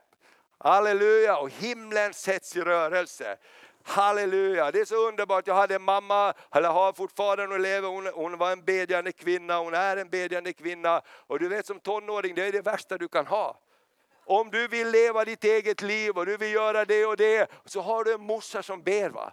[0.58, 1.36] Halleluja!
[1.36, 3.36] Och himlen sätts i rörelse.
[3.82, 5.46] Halleluja, det är så underbart.
[5.46, 9.58] Jag hade en mamma, eller har fortfarande, hon lever, hon, hon var en bedjande kvinna,
[9.58, 11.02] hon är en bedjande kvinna.
[11.08, 13.58] Och du vet som tonåring, det är det värsta du kan ha.
[14.24, 17.80] Om du vill leva ditt eget liv och du vill göra det och det, så
[17.80, 19.10] har du en morsa som ber.
[19.10, 19.32] Va?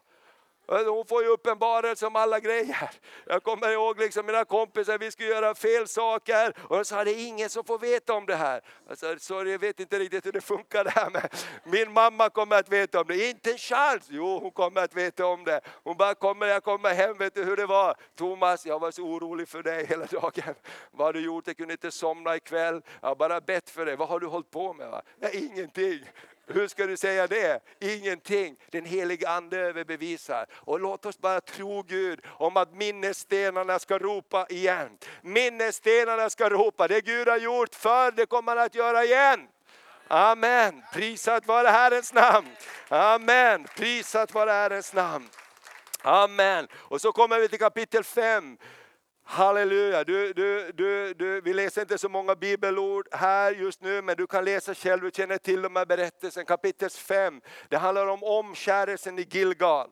[0.71, 2.89] Eh, hon får ju uppenbarelse om alla grejer.
[3.25, 7.11] Jag kommer ihåg liksom mina kompisar, vi skulle göra fel saker och de sa det
[7.11, 8.61] är ingen som får veta om det här.
[8.87, 11.21] Jag sa, sorry jag vet inte riktigt hur det funkar det här men
[11.63, 13.29] min mamma kommer att veta om det.
[13.29, 14.07] Inte en chans!
[14.09, 15.61] Jo hon kommer att veta om det.
[15.83, 17.95] Hon bara kommer, jag kommer hem, vet du hur det var?
[18.15, 20.55] Thomas jag var så orolig för dig hela dagen.
[20.91, 21.47] Vad har du gjort?
[21.47, 22.81] Jag kunde inte somna ikväll.
[23.01, 23.95] Jag har bara bett för dig.
[23.95, 24.89] Vad har du hållit på med?
[24.89, 25.01] Va?
[25.19, 26.05] Ja, ingenting.
[26.47, 27.59] Hur ska du säga det?
[27.79, 28.55] Ingenting.
[28.71, 30.45] Den helige Ande överbevisar.
[30.53, 34.97] Och låt oss bara tro Gud om att minnesstenarna ska ropa igen.
[35.21, 39.47] Minnesstenarna ska ropa, det Gud har gjort förr, det kommer han att göra igen.
[40.07, 40.83] Amen.
[40.93, 42.47] Prisat vare Herrens namn.
[42.89, 43.67] Amen.
[43.75, 45.29] Prisat vare Herrens namn.
[46.01, 46.67] Amen.
[46.73, 48.57] Och så kommer vi till kapitel 5.
[49.29, 54.15] Halleluja, du, du, du, du, vi läser inte så många bibelord här just nu, men
[54.17, 56.45] du kan läsa själv, du känner till de här berättelserna.
[56.45, 59.89] Kapitel 5, det handlar om omskärelsen i Gilgal.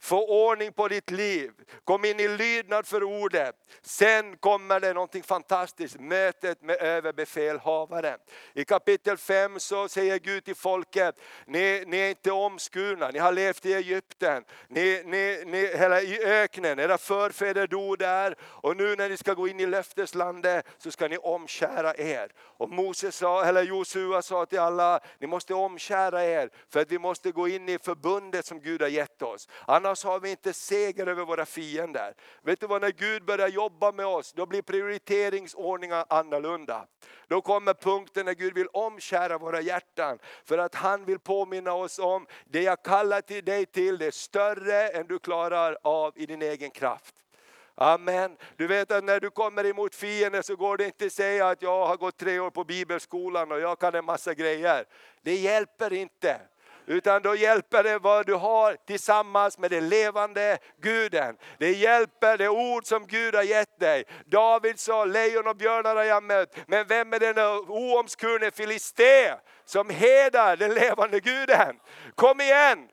[0.00, 1.52] Få ordning på ditt liv,
[1.84, 3.54] kom in i lydnad för ordet.
[3.82, 8.18] Sen kommer det någonting fantastiskt, mötet med överbefälhavaren.
[8.54, 11.14] I kapitel 5 så säger Gud till folket,
[11.46, 16.24] ni, ni är inte omskurna, ni har levt i Egypten, ni, ni, ni, eller i
[16.24, 20.90] öknen, era förfäder dog där och nu när ni ska gå in i löfteslandet så
[20.90, 22.32] ska ni omkära er.
[22.38, 26.98] Och Moses sa, eller Josua sa till alla, ni måste omkära er för att vi
[26.98, 29.48] måste gå in i förbundet som Gud har gett oss.
[29.66, 32.14] Annars har vi inte seger över våra fiender.
[32.42, 36.86] Vet du vad, när Gud börjar jobba med oss, då blir prioriteringsordningen annorlunda.
[37.28, 40.18] Då kommer punkten när Gud vill omkära våra hjärtan.
[40.44, 44.10] För att han vill påminna oss om, det jag kallar till dig till, det är
[44.10, 47.14] större än du klarar av i din egen kraft.
[47.80, 48.36] Amen.
[48.56, 51.62] Du vet att när du kommer emot fienden så går det inte att säga att
[51.62, 54.84] jag har gått tre år på bibelskolan och jag kan en massa grejer.
[55.22, 56.40] Det hjälper inte.
[56.88, 61.36] Utan då hjälper det vad du har tillsammans med den levande guden.
[61.58, 64.04] Det hjälper det ord som Gud har gett dig.
[64.26, 69.90] David sa, lejon och björnar har jag mött, men vem är den oomskurne filisté som
[69.90, 71.76] hedar den levande guden?
[72.14, 72.88] Kom igen!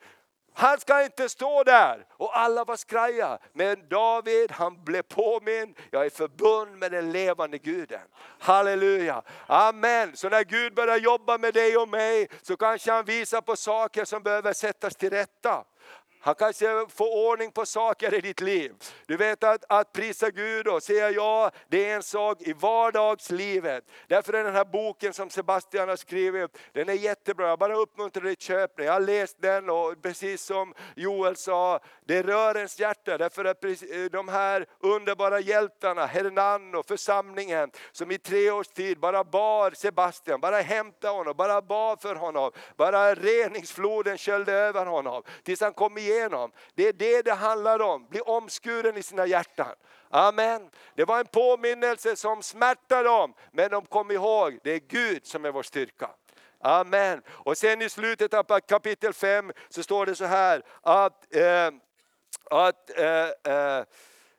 [0.57, 2.05] Han ska inte stå där.
[2.11, 3.39] Och alla var skraja.
[3.53, 8.01] Men David han blev påminn, jag är förbund med den levande guden.
[8.39, 9.21] Halleluja.
[9.47, 10.15] Amen.
[10.15, 14.05] Så när Gud börjar jobba med dig och mig så kanske han visar på saker
[14.05, 15.63] som behöver sättas till rätta.
[16.25, 18.73] Han kanske får ordning på saker i ditt liv.
[19.05, 23.83] Du vet att, att prisa Gud och säga ja, det är en sak i vardagslivet.
[24.07, 27.47] Därför är den här boken som Sebastian har skrivit, den är jättebra.
[27.47, 28.85] Jag bara uppmuntrar dig att köpa den.
[28.85, 33.17] Jag har läst den och precis som Joel sa, det rör ens hjärta.
[33.17, 33.71] Därför att eh,
[34.11, 40.41] de här underbara hjältarna, Hernan och församlingen som i tre års tid bara bar Sebastian,
[40.41, 42.51] bara hämtade honom, bara bad för honom.
[42.75, 46.51] Bara reningsfloden sköljde över honom tills han kom igen igenom.
[46.75, 49.75] Det är det det handlar om, bli omskuren i sina hjärtan.
[50.09, 50.69] Amen.
[50.95, 55.45] Det var en påminnelse som smärtade dem, men de kom ihåg, det är Gud som
[55.45, 56.09] är vår styrka.
[56.59, 57.21] Amen.
[57.27, 61.71] Och sen i slutet av kapitel 5 så står det så här att, eh,
[62.51, 63.83] att eh, eh,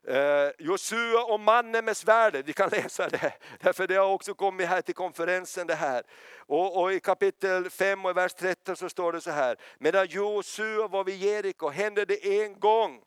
[0.09, 4.69] Eh, Josua och mannen med svärdet, vi kan läsa det, därför det har också kommit
[4.69, 6.03] här till konferensen det här.
[6.39, 10.89] Och, och, i kapitel 5 och vers 13 så står det så här, medan Josua
[10.89, 13.01] var vid Jeriko hände det en gång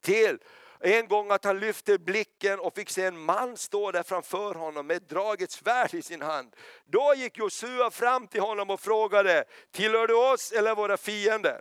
[0.00, 0.38] till
[0.80, 4.86] en gång att han lyfte blicken och fick se en man stå där framför honom
[4.86, 6.56] med ett draget svärd i sin hand.
[6.84, 11.60] Då gick Josua fram till honom och frågade, tillhör du oss eller våra fiender?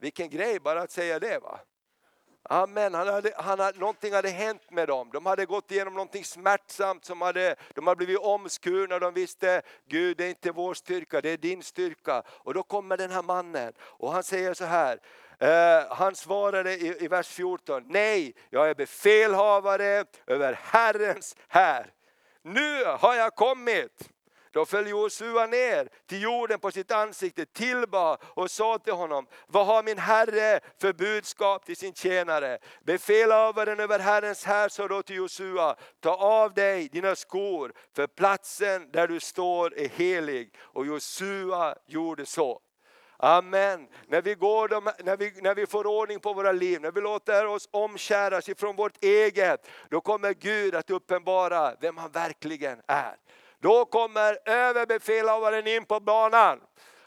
[0.00, 1.60] Vilken grej bara att säga det va.
[2.48, 5.10] Amen, han hade, han hade, någonting hade hänt med dem.
[5.12, 8.98] De hade gått igenom någonting smärtsamt, som hade, de hade blivit omskurna.
[8.98, 12.22] De visste, Gud det är inte vår styrka, det är din styrka.
[12.28, 14.98] Och då kommer den här mannen och han säger så här,
[15.38, 21.92] eh, han svarade i, i vers 14, nej, jag är befälhavare över Herrens här.
[22.42, 24.10] Nu har jag kommit.
[24.56, 29.66] Då föll Josua ner till jorden på sitt ansikte, tillbad och sa till honom, vad
[29.66, 32.58] har min herre för budskap till sin tjänare?
[32.84, 38.90] Befälhavaren över Herrens här sa då till Josua, ta av dig dina skor, för platsen
[38.92, 40.54] där du står är helig.
[40.60, 42.60] Och Josua gjorde så.
[43.16, 43.88] Amen.
[44.06, 47.00] När vi, går de, när, vi, när vi får ordning på våra liv, när vi
[47.00, 53.16] låter oss omkäras ifrån vårt eget, då kommer Gud att uppenbara vem han verkligen är.
[53.66, 56.60] Då kommer överbefälhavaren in på banan.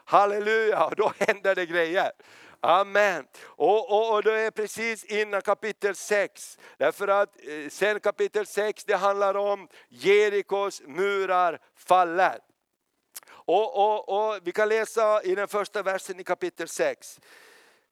[0.06, 2.12] Halleluja, då händer det grejer.
[2.60, 3.28] Amen.
[3.44, 6.58] Och, och, och det är precis innan kapitel 6.
[6.78, 12.40] Därför att eh, sen kapitel 6 det handlar om Jerikos murar faller.
[13.30, 17.20] Och, och, och, vi kan läsa i den första versen i kapitel 6.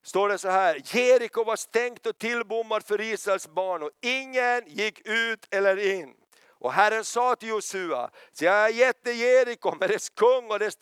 [0.03, 5.07] Står det så här, Jeriko var stängt och tillbommad för Israels barn och ingen gick
[5.07, 6.13] ut eller in.
[6.59, 10.75] Och Herren sa till Josua, jag har gett dig Jeriko med dess kung och dess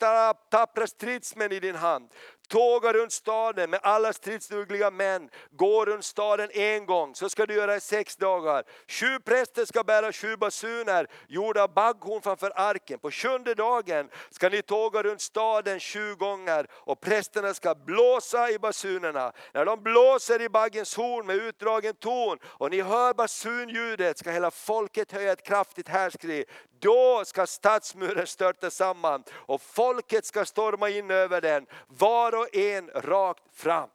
[0.50, 2.10] tappra stridsmän i din hand.
[2.48, 7.54] Tåga runt staden med alla stridsdugliga män, gå runt staden en gång, så ska du
[7.54, 8.64] göra i sex dagar.
[8.88, 12.98] Sju präster ska bära sju basuner gjorda av bagghorn framför arken.
[12.98, 18.58] På sjunde dagen ska ni tåga runt staden sju gånger och prästerna ska blåsa i
[18.58, 19.32] basunerna.
[19.54, 24.50] När de blåser i baggens horn med utdragen ton och ni hör basunljudet ska hela
[24.50, 26.44] folket höja ett kraftigt härskri.
[26.80, 32.90] Då ska stadsmuren störta samman och folket ska storma in över den, var och en
[32.94, 33.88] rakt fram.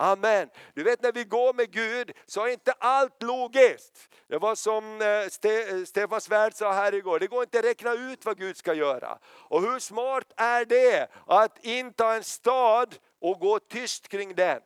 [0.00, 0.48] Amen.
[0.74, 4.08] Du vet när vi går med Gud så är inte allt logiskt.
[4.28, 7.64] Det var som eh, Ste eh, Stefan Svärd sa här igår, det går inte att
[7.64, 9.18] räkna ut vad Gud ska göra.
[9.24, 14.60] Och hur smart är det att inta en stad och gå tyst kring den?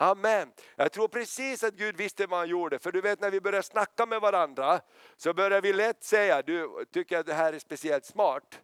[0.00, 0.52] Amen.
[0.76, 2.78] Jag tror precis att Gud visste vad han gjorde.
[2.78, 4.80] För du vet när vi börjar snacka med varandra
[5.16, 8.60] så börjar vi lätt säga, du tycker att det här är speciellt smart.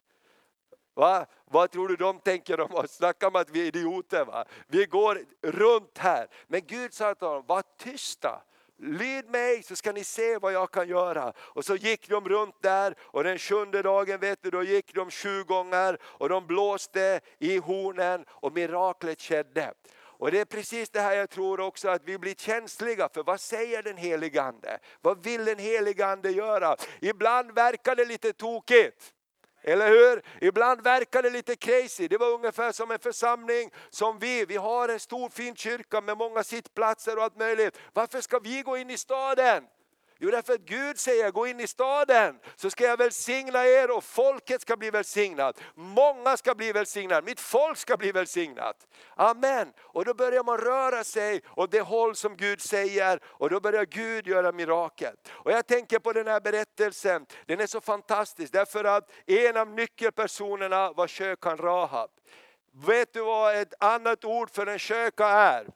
[0.93, 1.25] Va?
[1.45, 2.91] Vad tror du de tänker om oss?
[2.91, 4.25] Snacka om att vi är idioter.
[4.25, 4.45] Va?
[4.67, 6.27] Vi går runt här.
[6.47, 8.41] Men Gud sa till dem, var tysta.
[8.77, 11.33] Lyd mig så ska ni se vad jag kan göra.
[11.37, 15.11] Och så gick de runt där och den sjunde dagen vet du, då gick de
[15.11, 19.73] sju gånger och de blåste i hornen och miraklet skedde.
[20.17, 23.23] Och det är precis det här jag tror också att vi blir känsliga för.
[23.23, 24.79] Vad säger den helige Ande?
[25.01, 26.75] Vad vill den helige Ande göra?
[27.01, 29.13] Ibland verkar det lite tokigt.
[29.67, 30.23] Eller hur?
[30.41, 32.07] Ibland verkar det lite crazy.
[32.07, 34.45] Det var ungefär som en församling som vi.
[34.45, 37.77] Vi har en stor fin kyrka med många sittplatser och allt möjligt.
[37.93, 39.63] Varför ska vi gå in i staden?
[40.19, 44.03] Jo, därför att Gud säger gå in i staden så ska jag välsigna er och
[44.03, 45.61] folket ska bli välsignat.
[45.73, 48.87] Många ska bli välsignade, mitt folk ska bli välsignat.
[49.15, 49.73] Amen.
[49.79, 53.85] Och då börjar man röra sig åt det håll som Gud säger och då börjar
[53.85, 55.15] Gud göra mirakel.
[55.31, 59.69] Och jag tänker på den här berättelsen, den är så fantastisk därför att en av
[59.69, 62.09] nyckelpersonerna var kökan Rahab.
[62.87, 65.67] Vet du vad ett annat ord för en köka är?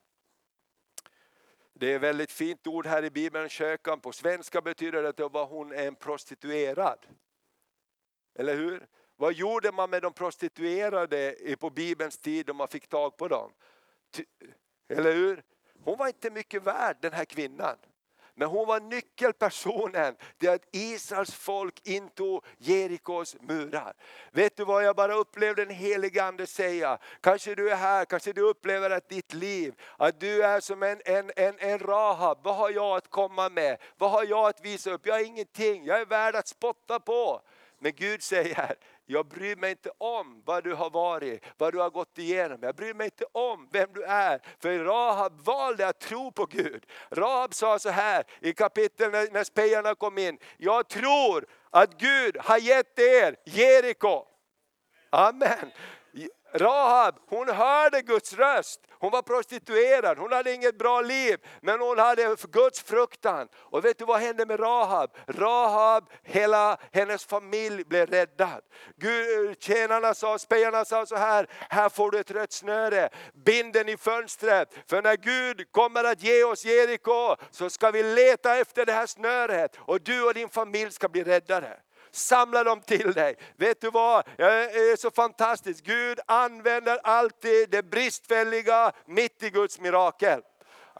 [1.79, 3.99] Det är ett väldigt fint ord här i Bibeln, kökan.
[3.99, 6.99] På svenska betyder det att var hon en prostituerad.
[8.39, 8.87] Eller hur?
[9.15, 13.51] Vad gjorde man med de prostituerade på Bibelns tid om man fick tag på dem?
[14.89, 15.43] Eller hur?
[15.83, 17.77] Hon var inte mycket värd den här kvinnan.
[18.39, 23.93] Men hon var nyckelpersonen till att Israels folk intog Jerikos murar.
[24.31, 26.97] Vet du vad jag bara upplevde den helige Ande säga?
[27.21, 31.01] Kanske du är här, kanske du upplever att ditt liv, att du är som en,
[31.05, 32.37] en, en, en Rahab.
[32.43, 33.77] Vad har jag att komma med?
[33.97, 35.05] Vad har jag att visa upp?
[35.05, 37.41] Jag har ingenting, jag är värd att spotta på.
[37.79, 38.75] Men Gud säger,
[39.11, 42.59] jag bryr mig inte om vad du har varit, vad du har gått igenom.
[42.61, 44.41] Jag bryr mig inte om vem du är.
[44.59, 46.85] För Rahab valde att tro på Gud.
[47.11, 50.37] Rahab sa så här i kapitlet när, när spejarna kom in.
[50.57, 54.25] Jag tror att Gud har gett er Jeriko.
[55.09, 55.71] Amen.
[56.53, 58.81] Rahab, hon hörde Guds röst.
[59.01, 63.47] Hon var prostituerad, hon hade inget bra liv, men hon hade Guds fruktan.
[63.55, 65.09] Och vet du vad hände med Rahab?
[65.27, 68.61] Rahab, hela hennes familj blev räddad.
[69.59, 73.97] tjänarna sa, spejarna sa så här, här får du ett rött snöre, bind den i
[73.97, 74.73] fönstret.
[74.89, 79.05] För när Gud kommer att ge oss Jeriko så ska vi leta efter det här
[79.05, 81.79] snöret och du och din familj ska bli räddade
[82.11, 83.35] samla dem till dig.
[83.57, 84.43] Vet du vad, det
[84.91, 85.85] är så fantastiskt.
[85.85, 90.41] Gud använder alltid det bristfälliga mitt i Guds mirakel.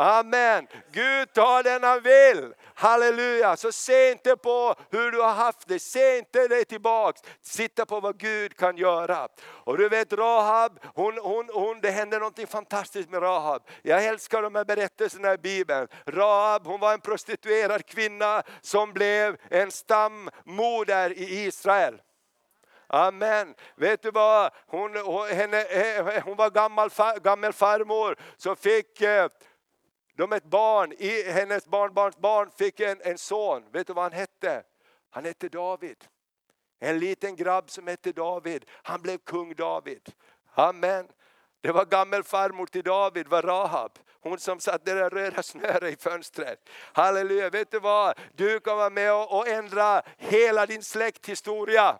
[0.02, 0.68] Amen.
[0.91, 2.54] Gud tar den han vill.
[2.76, 3.58] Halleluja.
[3.58, 5.80] Så se inte på hur du har haft det.
[5.80, 7.22] Se inte dig tillbaks.
[7.41, 9.28] Sitta på vad Gud kan göra.
[9.41, 13.62] Och du vet Rahab, hon, hon, hon, det hände något fantastiskt med Rahab.
[13.82, 15.88] Jag älskar de här berättelserna i Bibeln.
[16.06, 22.02] Rahab hon var en prostituerad kvinna som blev en stammoder i Israel.
[22.88, 23.56] Amen.
[23.76, 24.52] Vet du vad?
[24.68, 26.89] Hon, hon, henne, eh, hon var gammal,
[27.24, 29.30] gammal farmor som fick eh,
[30.20, 33.63] de ett barn, i hennes barnbarns barn fick en, en son.
[33.72, 34.63] Vet du vad han hette?
[35.09, 36.05] Han hette David.
[36.80, 38.65] En liten grabb som hette David.
[38.70, 40.13] Han blev kung David.
[40.53, 41.07] Amen.
[41.61, 43.91] Det var gammelfarmor till David, var Rahab.
[44.22, 46.70] Hon som satt det röda snöret i fönstret.
[46.93, 48.20] Halleluja, vet du vad?
[48.34, 51.99] Du kan vara med och ändra hela din släkthistoria.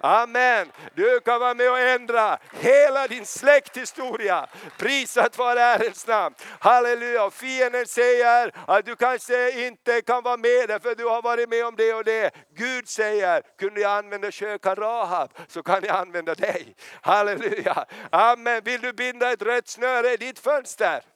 [0.00, 0.72] Amen.
[0.94, 4.46] Du kan vara med och ändra hela din släkthistoria.
[4.78, 6.34] Prisat vare Herrens namn.
[6.58, 7.30] Halleluja.
[7.30, 11.76] Fienden säger att du kanske inte kan vara med därför du har varit med om
[11.76, 12.30] det och det.
[12.56, 16.76] Gud säger, kunde jag använda kökan Rahab så kan jag använda dig.
[17.00, 17.84] Halleluja.
[18.10, 18.62] Amen.
[18.64, 21.13] Vill du binda ett rött snöre i ditt fönster?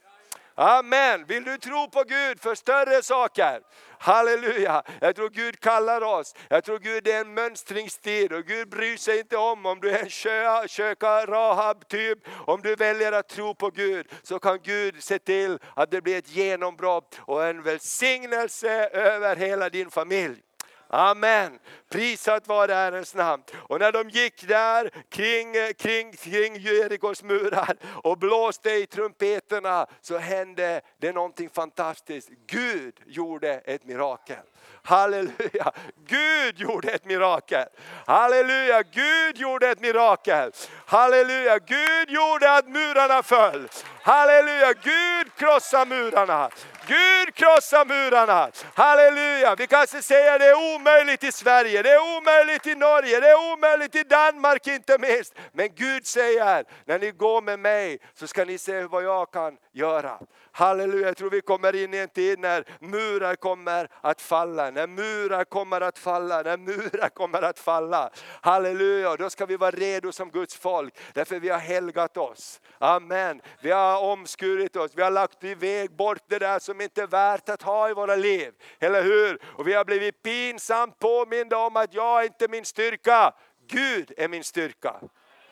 [0.60, 1.24] Amen.
[1.24, 3.60] Vill du tro på Gud för större saker?
[3.98, 4.82] Halleluja!
[5.00, 6.34] Jag tror Gud kallar oss.
[6.48, 10.02] Jag tror Gud är en mönstringstid och Gud bryr sig inte om om du är
[10.02, 12.18] en kö, köka Rahab typ.
[12.46, 16.18] Om du väljer att tro på Gud så kan Gud se till att det blir
[16.18, 20.47] ett genombrott och en välsignelse över hela din familj.
[20.88, 21.58] Amen.
[21.88, 23.42] Prisat vare Herrens namn.
[23.56, 30.18] Och när de gick där kring, kring, kring Jerikos murar och blåste i trumpeterna så
[30.18, 32.28] hände det någonting fantastiskt.
[32.46, 34.44] Gud gjorde ett mirakel.
[34.82, 35.72] Halleluja!
[36.06, 37.68] Gud gjorde ett mirakel.
[38.06, 38.82] Halleluja!
[38.82, 40.52] Gud gjorde ett mirakel.
[40.86, 41.58] Halleluja!
[41.58, 43.68] Gud gjorde att murarna föll.
[44.08, 46.50] Halleluja, Gud krossar murarna.
[46.86, 48.50] Gud krossar murarna.
[48.74, 53.30] Halleluja, vi kanske säger det är omöjligt i Sverige, det är omöjligt i Norge, det
[53.30, 55.34] är omöjligt i Danmark inte minst.
[55.52, 59.56] Men Gud säger, när ni går med mig så ska ni se vad jag kan
[59.72, 60.18] göra.
[60.58, 64.86] Halleluja, jag tror vi kommer in i en tid när murar kommer att falla, när
[64.86, 68.10] murar kommer att falla, när murar kommer att falla.
[68.40, 72.60] Halleluja, då ska vi vara redo som Guds folk, därför vi har helgat oss.
[72.78, 73.40] Amen.
[73.60, 77.48] Vi har omskurit oss, vi har lagt iväg bort det där som inte är värt
[77.48, 78.52] att ha i våra liv.
[78.78, 79.38] Eller hur?
[79.44, 83.32] Och vi har blivit pinsamt påminda om att jag är inte min styrka,
[83.66, 84.94] Gud är min styrka.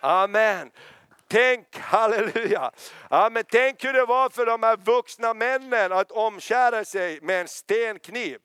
[0.00, 0.70] Amen.
[1.28, 2.70] Tänk, halleluja!
[3.10, 7.40] Ja, men tänk hur det var för de här vuxna männen att omkära sig med
[7.40, 8.38] en stenkniv.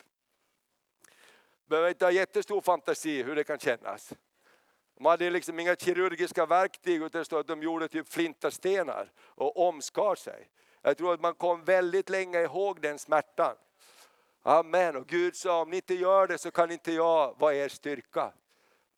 [1.69, 4.13] Behöver inte ha jättestor fantasi hur det kan kännas.
[4.95, 10.49] De hade liksom inga kirurgiska verktyg utan att de gjorde typ flintastenar och omskar sig.
[10.81, 13.55] Jag tror att man kom väldigt länge ihåg den smärtan.
[14.43, 14.95] Amen.
[14.95, 18.31] Och Gud sa om ni inte gör det så kan inte jag vara er styrka.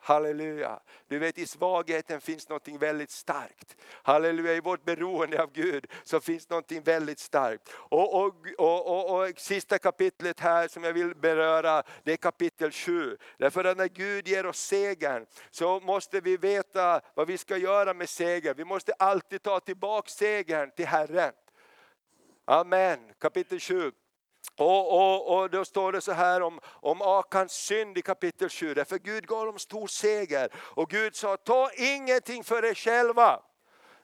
[0.04, 0.80] Halleluja.
[1.08, 3.76] Du vet i svagheten finns något väldigt starkt.
[4.04, 7.70] Halleluja, i vårt beroende av Gud så finns något väldigt starkt.
[7.74, 13.18] Och, och, och, och, sista kapitlet här som jag vill beröra, det är kapitel 7.
[13.38, 17.94] Därför att när Gud ger oss segern så måste vi veta vad vi ska göra
[17.94, 18.58] med segern.
[18.58, 21.34] Vi måste alltid ta tillbaka segern till Herren.
[22.46, 23.92] Amen, kapitel 7.
[24.58, 28.74] Och, och, och då står det så här om, om Akans synd i kapitel 7,
[28.74, 30.50] därför Gud gav dem stor seger.
[30.56, 33.40] Och Gud sa, ta ingenting för er själva.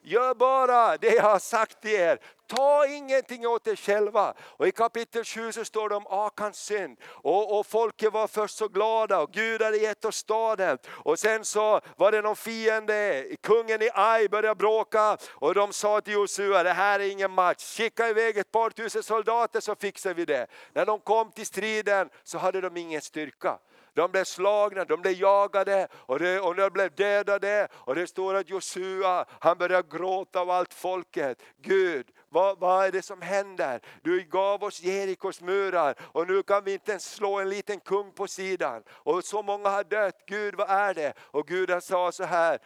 [0.02, 2.20] Gör bara det jag har sagt till er.
[2.48, 4.34] Ta ingenting åt er själva.
[4.42, 6.98] Och I kapitel 7 så står det om Akans synd.
[7.04, 10.78] Och, och folket var först så glada och Gud hade gett oss staden.
[10.90, 16.02] Och sen så var det någon fiende, kungen i Ai började bråka och de sa
[16.02, 17.78] till Josua, det här är ingen match.
[17.78, 20.48] Skicka iväg ett par tusen soldater så fixar vi det.
[20.74, 23.60] När de kom till striden så hade de ingen styrka.
[23.94, 27.68] De blev slagna, de blev jagade och, de, och de blev dödade.
[27.74, 31.42] Och det står att Josua, han började gråta av allt folket.
[31.62, 33.82] Gud, vad, vad, är det som händer?
[34.02, 38.12] Du gav oss Jerikos murar och nu kan vi inte ens slå en liten kung
[38.12, 38.84] på sidan.
[38.90, 41.14] Och så många har dött, Gud vad är det?
[41.20, 42.60] Och Gud han sa så här,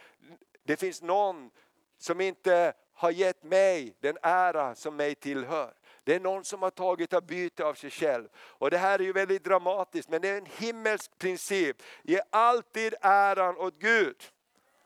[0.64, 1.50] det finns någon
[1.98, 5.72] som inte har gett mig den ära som mig tillhör.
[6.04, 8.28] Det är någon som har tagit av byte av sig själv.
[8.36, 11.76] Och det här är ju väldigt dramatiskt men det är en himmelsk princip.
[12.02, 14.16] Ge alltid äran åt Gud.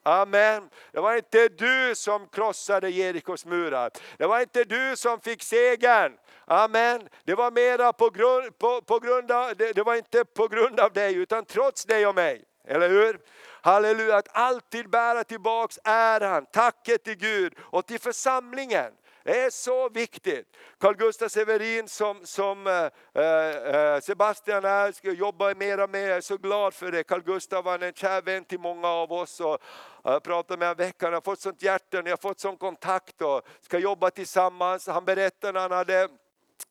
[0.03, 0.71] Amen.
[0.93, 3.91] Det var inte du som krossade Jerikos murar.
[4.16, 6.12] Det var inte du som fick segern.
[6.45, 7.09] Amen.
[7.25, 10.81] Det var mera på grund, på, på grund av, det, det var inte på grund
[10.81, 12.45] av dig utan trots dig och mig.
[12.64, 13.21] Eller hur?
[13.62, 18.93] Halleluja, att alltid bära tillbaks äran, tacket till Gud och till församlingen.
[19.23, 20.57] Det är så viktigt.
[20.81, 22.89] Carl Gustaf Severin som, som eh,
[23.23, 27.03] eh, eh Sebastian är, ska jobba mera med, jag är så glad för det.
[27.03, 29.41] Carl Gustaf var en kär vän till många av oss.
[29.41, 29.59] Och,
[30.03, 33.23] jag pratade med honom veckan, jag har fått sånt hjärta, jag har fått sån kontakt
[33.23, 34.87] och ska jobba tillsammans.
[34.87, 36.09] Han berättade när han hade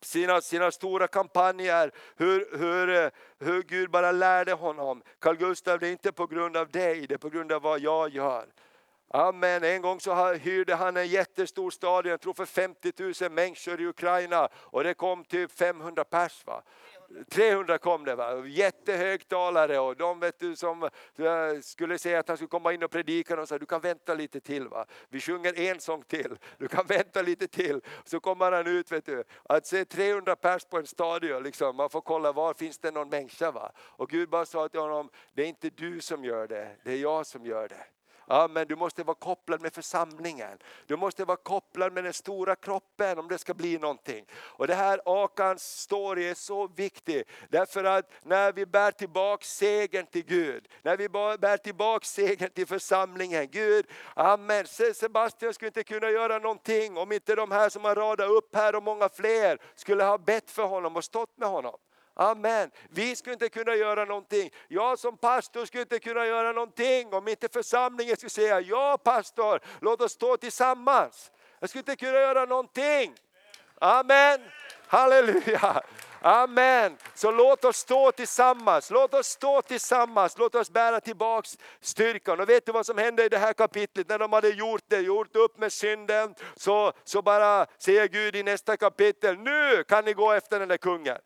[0.02, 5.02] sina, sina stora kampanjer, hur, hur, eh, hur Gud bara lärde honom.
[5.20, 7.80] Carl Gustaf, det är inte på grund av dig, det är på grund av vad
[7.80, 8.46] jag gör.
[9.10, 9.64] Amen.
[9.64, 13.86] En gång så hyrde han en jättestor stadion, jag tror för 50 000 människor i
[13.88, 14.50] Ukraina.
[14.54, 16.46] Och det kom typ 500 pers.
[16.46, 16.64] Va?
[17.30, 18.46] 300 kom det, va?
[18.46, 20.90] jättehögtalare och de vet du, som eh,
[21.62, 24.40] skulle säga att han skulle komma in och predika och sa du kan vänta lite
[24.40, 24.68] till.
[24.68, 24.86] Va?
[25.10, 27.82] Vi sjunger en sång till, du kan vänta lite till.
[28.06, 29.24] Så kommer han ut, vet du.
[29.44, 33.10] att se 300 pers på en stadion, liksom, man får kolla var finns det någon
[33.10, 33.52] människa.
[33.52, 33.72] Va?
[33.78, 36.98] Och Gud bara sa till honom, det är inte du som gör det, det är
[36.98, 37.97] jag som gör det.
[38.30, 40.58] Amen, du måste vara kopplad med församlingen.
[40.86, 44.26] Du måste vara kopplad med den stora kroppen om det ska bli någonting.
[44.34, 47.24] Och det här Akans story är så viktig.
[47.50, 52.68] Därför att när vi bär tillbaka segern till Gud, när vi bär tillbaka segern till
[52.68, 53.48] församlingen.
[53.52, 54.66] Gud, amen.
[54.96, 58.76] Sebastian skulle inte kunna göra någonting om inte de här som har radat upp här
[58.76, 61.78] och många fler skulle ha bett för honom och stått med honom.
[62.20, 62.72] Amen.
[62.90, 64.50] Vi skulle inte kunna göra någonting.
[64.68, 69.60] Jag som pastor skulle inte kunna göra någonting om inte församlingen skulle säga, ja pastor,
[69.82, 71.32] låt oss stå tillsammans.
[71.60, 73.16] Jag skulle inte kunna göra någonting.
[73.80, 74.40] Amen.
[74.88, 75.84] Halleluja.
[76.22, 76.98] Amen.
[77.16, 82.40] Så låt oss stå tillsammans, låt oss stå tillsammans, låt oss bära tillbaks styrkan.
[82.40, 84.10] Och vet du vad som hände i det här kapitlet?
[84.10, 88.44] När de hade gjort det, gjort upp med synden, så, så bara säger Gud i
[88.44, 91.18] nästa kapitel, nu kan ni gå efter den där kungen.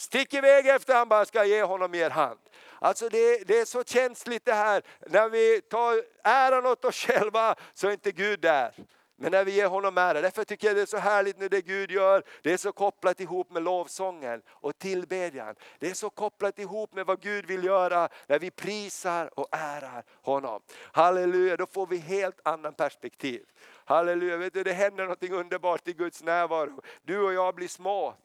[0.00, 2.38] Stick iväg efter han bara ska ge honom er hand.
[2.78, 7.54] Alltså det, det, är så känsligt det här, när vi tar äran åt oss själva
[7.74, 8.74] så är inte Gud där.
[9.16, 11.60] Men när vi ger honom ära, därför tycker jag det är så härligt när det
[11.60, 15.54] Gud gör, det är så kopplat ihop med lovsången och tillbedjan.
[15.78, 20.04] Det är så kopplat ihop med vad Gud vill göra när vi prisar och ärar
[20.22, 20.62] honom.
[20.92, 23.44] Halleluja, då får vi helt annan perspektiv.
[23.84, 26.82] Halleluja, vet du, det händer något underbart i Guds närvaro.
[27.02, 28.16] Du och jag blir små.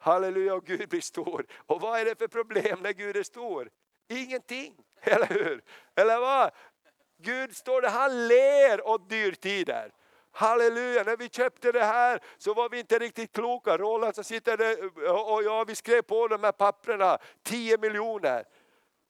[0.00, 1.46] Halleluja, och Gud blir stor.
[1.66, 3.70] Och vad är det för problem när Gud är stor?
[4.08, 5.62] Ingenting, eller hur?
[5.94, 6.50] Eller vad?
[7.18, 9.92] Gud står där, han ler åt dyrtider.
[10.32, 13.78] Halleluja, när vi köpte det här så var vi inte riktigt kloka.
[13.78, 14.98] Roland så sitter där
[15.32, 18.44] och jag, vi skrev på de här papperna, 10 miljoner.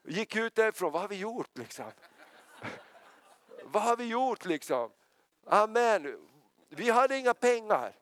[0.04, 1.92] Gick ut därifrån, vad har vi gjort liksom?
[3.64, 4.90] vad har vi gjort liksom?
[5.46, 6.28] Amen.
[6.68, 7.99] Vi hade inga pengar.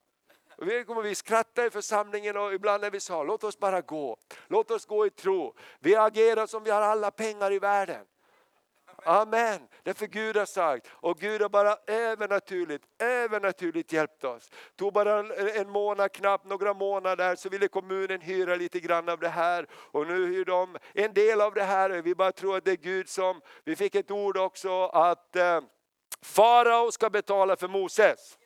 [0.61, 4.16] Vi, vi skrattade i församlingen och ibland när vi sa låt oss bara gå.
[4.46, 5.54] Låt oss gå i tro.
[5.80, 8.04] Vi agerar som vi har alla pengar i världen.
[9.04, 9.68] Amen.
[9.82, 14.50] Därför Gud har sagt, och Gud har bara övernaturligt, övernaturligt hjälpt oss.
[14.76, 19.18] tog bara en, en månad, knappt några månader, så ville kommunen hyra lite grann av
[19.18, 19.66] det här.
[19.72, 21.90] Och nu hyr de en del av det här.
[21.90, 25.61] Vi bara tror att det är Gud som, vi fick ett ord också att eh,
[26.22, 28.38] farao ska betala för Moses.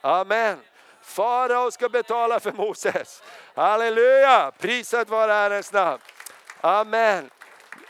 [0.00, 0.58] Amen.
[1.06, 3.22] Farao ska betala för Moses.
[3.54, 6.02] Halleluja, prisat vare Herrens namn.
[6.60, 7.30] Amen.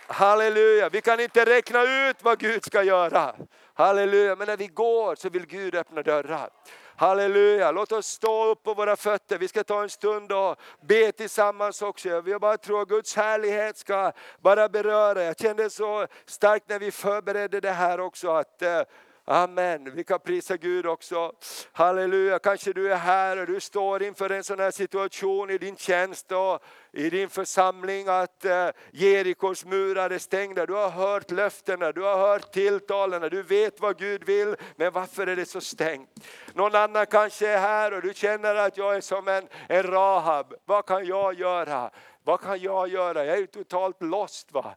[0.06, 3.34] Halleluja, vi kan inte räkna ut vad Gud ska göra.
[3.74, 6.50] Halleluja, men när vi går så vill Gud öppna dörrar.
[6.96, 9.38] Halleluja, låt oss stå upp på våra fötter.
[9.38, 12.20] Vi ska ta en stund och be tillsammans också.
[12.20, 15.22] Vi bara tror att Guds härlighet ska bara beröra.
[15.22, 18.82] Jag kände så starkt när vi förberedde det här också att eh,
[19.28, 19.94] Amen.
[19.94, 21.32] Vi kan prisa Gud också.
[21.72, 22.38] Halleluja.
[22.38, 26.32] Kanske du är här och du står inför en sån här situation i din tjänst
[26.32, 26.62] och
[26.92, 30.66] i din församling att eh, Jerikos murar är stängda.
[30.66, 34.56] Du har hört löftena, du har hört tilltalen, du vet vad Gud vill.
[34.76, 36.10] Men varför är det så stängt?
[36.54, 40.54] Någon annan kanske är här och du känner att jag är som en, en Rahab.
[40.64, 41.90] Vad kan jag göra?
[42.24, 43.24] Vad kan jag göra?
[43.24, 44.52] Jag är totalt lost.
[44.52, 44.76] Va?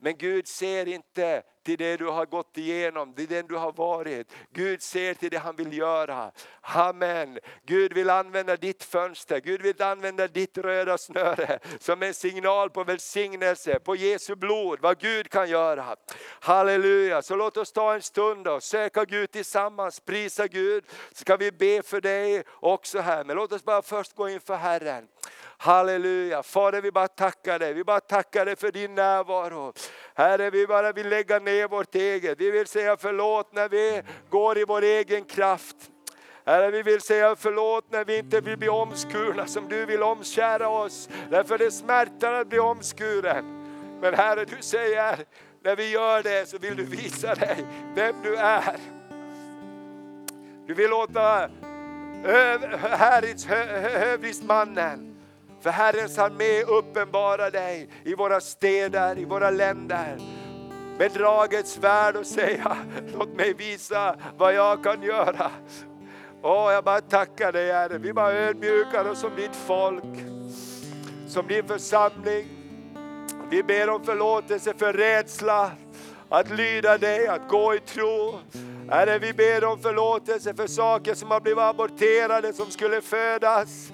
[0.00, 4.32] Men Gud ser inte till det du har gått igenom, till den du har varit.
[4.52, 6.30] Gud ser till det han vill göra.
[6.60, 7.38] Amen.
[7.66, 12.84] Gud vill använda ditt fönster, Gud vill använda ditt röda snöre som en signal på
[12.84, 15.96] välsignelse, på Jesu blod, vad Gud kan göra.
[16.40, 20.84] Halleluja, så låt oss ta en stund och söka Gud tillsammans, prisa Gud.
[21.12, 25.08] Ska vi be för dig också här, men låt oss bara först gå inför Herren.
[25.60, 29.72] Halleluja, Fader vi bara tackar dig, vi bara tackar dig för din närvaro.
[30.14, 34.58] Herre vi bara vill lägga ner vårt eget, vi vill säga förlåt när vi går
[34.58, 35.76] i vår egen kraft.
[36.46, 40.68] Herre, vi vill säga förlåt när vi inte vill bli omskurna som du vill omskära
[40.68, 41.08] oss.
[41.30, 43.44] Därför det smärtar att bli omskuren.
[44.00, 45.18] Men Herre, du säger,
[45.62, 48.76] när vi gör det så vill du visa dig vem du är.
[50.66, 51.50] Du vill låta
[52.98, 55.07] Herrens hövdismannen
[55.60, 60.18] för Herrens armé uppenbarar dig i våra städer, i våra länder.
[60.98, 62.76] Med dragets svärd och säga,
[63.18, 65.50] låt mig visa vad jag kan göra.
[66.42, 70.04] Åh, jag bara tackar dig Herre, vi bara ödmjukar oss som ditt folk,
[71.28, 72.48] som din församling.
[73.50, 75.70] Vi ber om förlåtelse för rädsla,
[76.28, 78.38] att lyda dig, att gå i tro.
[78.90, 83.92] Herre, vi ber om förlåtelse för saker som har blivit aborterade, som skulle födas.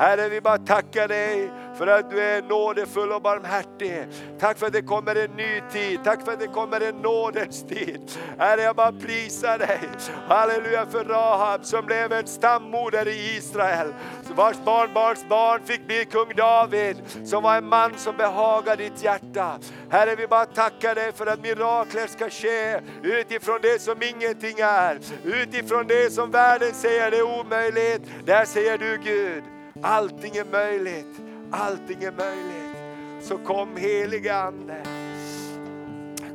[0.00, 4.06] Herre, vi bara tackar dig för att du är nådefull och barmhärtig.
[4.38, 6.00] Tack för att det kommer en ny tid.
[6.04, 8.00] Tack för att det kommer en nådens tid.
[8.38, 9.80] Herre, jag bara prisar dig.
[10.28, 13.94] Halleluja för Rahab som blev en stammoder i Israel.
[14.34, 19.58] Vars barnbarns barn fick bli kung David, som var en man som behagade ditt hjärta.
[19.90, 24.98] Herre, vi bara tackar dig för att mirakler ska ske utifrån det som ingenting är.
[25.24, 28.02] Utifrån det som världen säger är omöjligt.
[28.24, 29.42] Där säger du Gud,
[29.82, 31.20] Allting är möjligt,
[31.50, 32.76] allting är möjligt.
[33.22, 34.76] Så kom helige Ande.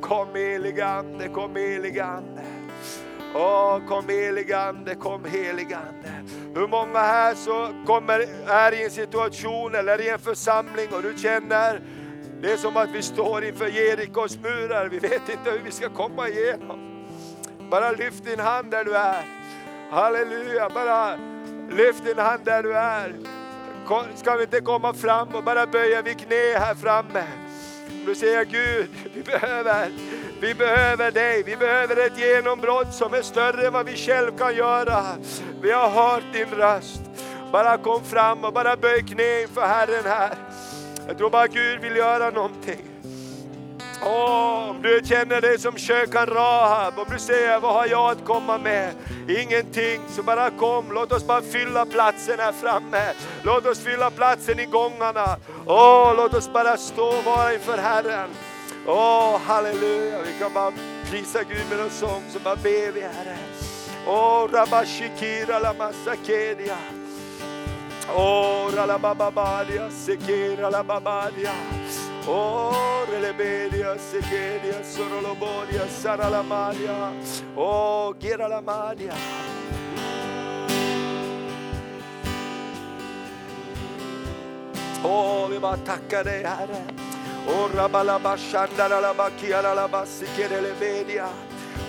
[0.01, 2.43] Kom helige Ande, kom helige Ande.
[3.35, 6.31] Åh, kom helige Ande, kom helige Ande.
[6.55, 11.17] Hur många här så kommer, är i en situation eller i en församling och du
[11.17, 11.81] känner
[12.41, 15.89] det är som att vi står inför Jerikos murar, vi vet inte hur vi ska
[15.89, 17.05] komma igenom.
[17.71, 19.23] Bara lyft din hand där du är.
[19.89, 21.17] Halleluja, bara
[21.69, 23.15] lyft din hand där du är.
[24.15, 27.23] Ska vi inte komma fram och bara böja vid knä här framme?
[28.05, 29.89] Du säger Gud, vi behöver,
[30.41, 34.55] vi behöver dig, vi behöver ett genombrott som är större än vad vi själv kan
[34.55, 35.03] göra.
[35.61, 37.01] Vi har hört din röst.
[37.51, 40.35] Bara kom fram och bara böj knä inför Herren här.
[41.07, 42.85] Jag tror bara Gud vill göra någonting.
[44.05, 48.25] Åh, om du känner dig som kökan Rahab om du säger vad har jag att
[48.25, 48.93] komma med?
[49.29, 50.85] Ingenting, så bara kom.
[50.91, 53.13] Låt oss bara fylla platsen här framme.
[53.43, 55.37] Låt oss fylla platsen i gångarna.
[55.65, 58.29] Åh, låt oss bara stå och vara inför Herren.
[58.87, 60.17] Åh, halleluja.
[60.21, 60.71] Vi kan bara
[61.11, 63.37] prisa Gud med en sång, så bara ber vi Herre.
[64.07, 66.77] Åh, rabashikira la masakedia.
[68.15, 70.69] Åh, ralabababadia, sekera
[72.25, 72.31] la babadia.
[72.31, 77.13] Oh, relebedia, sekedia, sorolobodia, saralamadia.
[77.55, 79.13] Oh, giralamadia.
[85.03, 87.05] Åh, vi bara tackar dig Herre.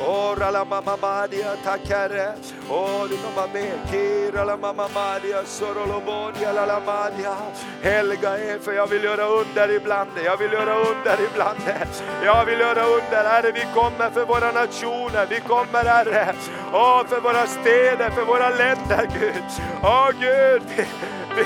[0.01, 0.64] Åh, rabalabashandaralabakiaralabasikirelebedia.
[0.64, 2.34] mamma madia, tack Herre.
[2.70, 3.78] Åh, du får vara med.
[3.90, 7.36] Kiralamamamadia, sorolobodia, lalamadia.
[7.82, 10.11] Helga er, för jag vill göra under ibland.
[10.24, 11.59] Jag vill göra under ibland.
[12.24, 13.53] Jag vill göra under, Herre.
[13.53, 15.26] Vi kommer för våra nationer.
[15.30, 16.34] Vi kommer, Herre,
[16.72, 19.44] Åh, för våra städer, för våra länder, Gud.
[19.82, 20.62] Åh, Gud.
[20.76, 20.84] Vi,
[21.36, 21.44] vi,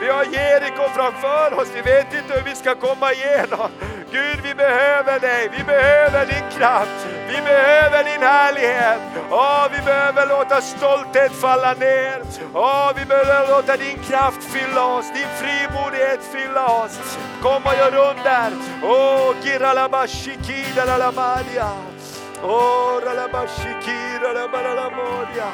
[0.00, 3.70] vi har Jeriko framför oss, vi vet inte hur vi ska komma igenom.
[4.12, 9.00] Gud, vi behöver dig, vi behöver din kraft, vi behöver din härlighet.
[9.30, 12.22] Åh, vi behöver låta stolthet falla ner.
[12.54, 17.18] Åh, vi behöver låta din kraft fylla oss, din frimodighet fylla oss.
[17.42, 18.52] Kom och gör under.
[18.82, 21.70] Åh, giralabashikida lalamadia.
[22.42, 25.50] Åh, ralabashikida labalalamodia.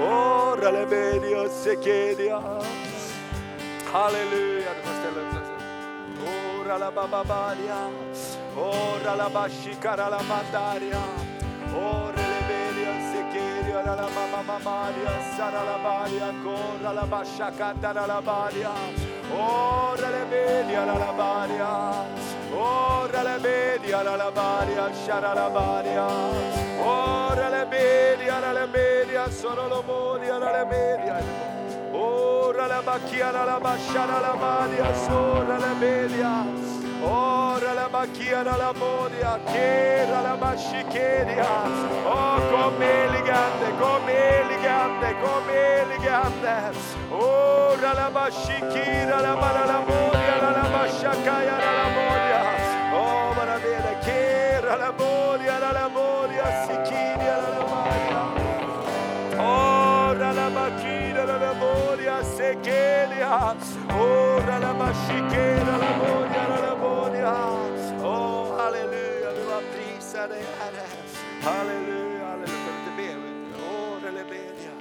[0.00, 2.42] Åh, ralabedia sekedia.
[3.92, 5.41] Halleluja, du får ställa upp.
[6.64, 7.90] Ora la bababaria,
[8.54, 11.00] ora la bashikara la mandaria,
[11.74, 18.70] ora le belia sekeria la mama mamaria, sara la baria, cora la bashakanda la baria,
[19.36, 22.04] ora le belia la la baria,
[22.54, 26.06] ora le belia la la baria, shara la baria,
[26.78, 31.61] ora le belia la la belia, sono lo moria la la belia.
[32.04, 36.44] Ora la macchiara la basciara la mania, sora la media.
[37.04, 41.46] Ora la macchiara la modia, chiera la bascicheria.
[42.04, 46.78] Oh, come elegante, come elegante, come elegante.
[47.10, 52.40] Ora la bascichira, la mala la modia, la la basciacaia, la la modia.
[52.94, 58.11] Oh, maravilla, chiera la modia, la la modia, sichiria, la la modia.
[62.12, 63.56] La modia.
[63.98, 67.34] Ora la mascichera, la modia, la la modia.
[68.02, 70.86] Oh, halleluja, vi bara prisar dig Herre.
[71.42, 72.62] Halleluja, halleluja.
[72.64, 73.08] Kan du inte be?
[73.22, 73.64] vet du?
[73.64, 74.72] Ora le media.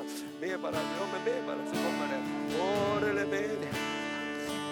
[0.41, 2.21] Be bara, ja men be bara så kommer det.
[2.59, 3.73] Ora le media.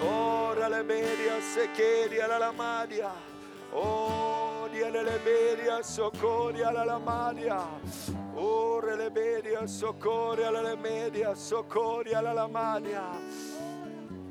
[0.03, 3.11] Ora le media, sechelia, la la madia.
[3.73, 7.63] Oh, diele le media, soccorria la la madia.
[8.35, 13.03] Ore le media, soccorri alla media, soccorri alla la madia.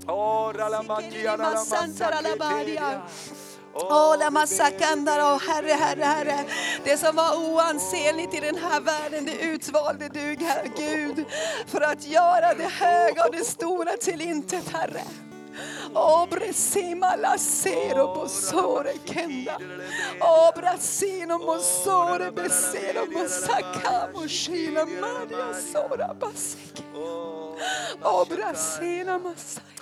[0.07, 3.03] Ora la magia la la Santara la.
[3.74, 6.45] Åh, la massakandara, åh Herre, Herre, Herre.
[6.84, 11.24] Det som var oansenligt i den här världen, det utvalde du, Herre Gud,
[11.66, 15.03] för att göra det höga och det stora till intet, Herre.
[15.95, 19.59] Obre sima la sero bosore kenda.
[20.20, 26.82] Obra sino mosore besero mosakamo moshila maria sora basike.
[28.03, 29.78] Obra sina masaya.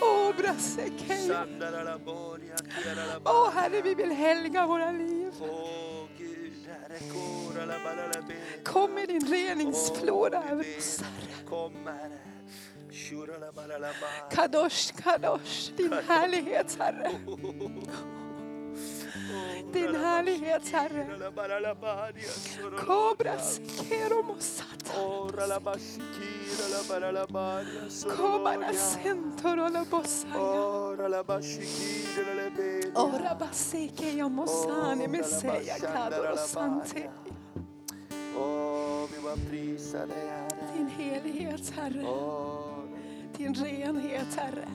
[0.00, 1.46] Obra vi.
[3.24, 5.32] Åh, Herre, vi vill helga våra liv.
[8.64, 12.31] Kom med din reningsflora över oss, Herre.
[14.30, 17.10] Kadosh, kadosh, din härlighet, Herre.
[19.72, 21.04] Din härlighet, Herre.
[21.06, 23.38] Shura la bala la badia, soro la Kobra badia.
[23.44, 24.92] sikero mosata.
[25.00, 27.82] Ora la basikira la bara la baria
[28.16, 28.78] Kobara sororia.
[29.02, 30.36] sentoro la bosaya.
[30.40, 32.92] Ora la basikira la bene.
[32.94, 37.10] Ora baseke ya mosane meseya kadoro sante.
[38.36, 40.72] Åh, vi bara prisar dig Herre.
[40.74, 42.02] Din helighet, Herre.
[43.42, 44.68] Din renhet, Herre.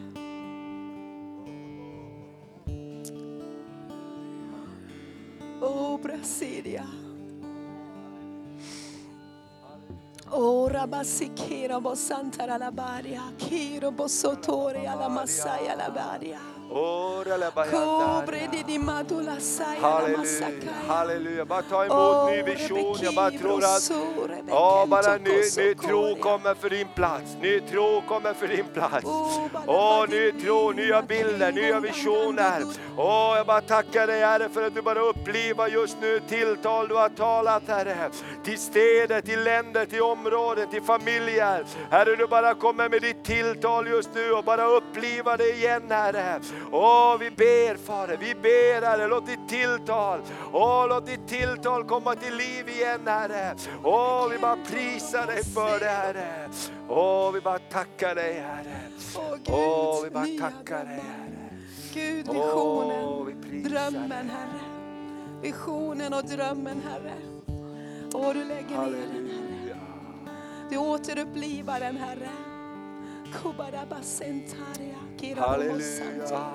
[5.62, 6.86] Oh, Brasilia.
[10.30, 13.32] Oh, Rabasikira bosantara la.
[13.38, 15.90] Kiro bosotore alla massaia la
[19.82, 20.52] Halleluja,
[20.88, 21.46] halleluja.
[21.46, 22.98] Bara ta emot ny vision.
[23.02, 23.92] Jag bara tror att
[24.48, 27.38] Ja, bara ny, ny tro kommer för din plats.
[27.42, 29.06] Ny tro kommer för din plats.
[29.06, 32.64] Oh, Åh, bara ny tro, nya bilder, nya visioner.
[32.98, 36.96] Åh, jag bara tackar dig Herre för att du bara upplivar just nu tilltal du
[36.96, 38.10] har talat Herre.
[38.44, 41.66] Till städer, till länder, till områden, till familjer.
[41.92, 46.40] Herre, du bara kommer med ditt tilltal just nu och bara upplivar det igen Herre.
[46.72, 50.20] Åh, vi ber Fader, vi ber Herre, låt ditt tilltal,
[50.54, 53.56] åh, låt ditt tilltal komma till liv igen Herre.
[53.84, 56.50] Åh, vi bara prisar dig för det Herre.
[56.90, 58.80] Åh, vi bara tackar dig Herre.
[59.16, 61.02] Åh Åh, vi bara tackar dig.
[61.04, 61.50] Herre.
[61.94, 64.30] Gud, Åh, visionen, vi prisar drömmen.
[64.30, 64.60] Herre.
[65.42, 67.14] Visionen och drömmen Herre.
[68.14, 69.78] Åh, du lägger ner den Herre.
[70.70, 72.30] Du återupplivar den Herre.
[73.34, 76.46] Kubarabasentaria, Halleluja.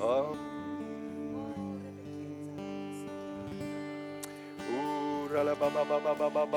[0.00, 0.36] Oh.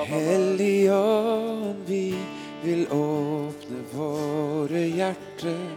[0.06, 2.16] Helion, vi
[2.64, 5.76] vill öppna våra hjärtan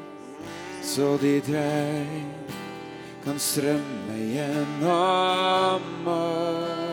[0.83, 2.35] så ditt regn
[3.25, 6.85] kan strömma genom oss.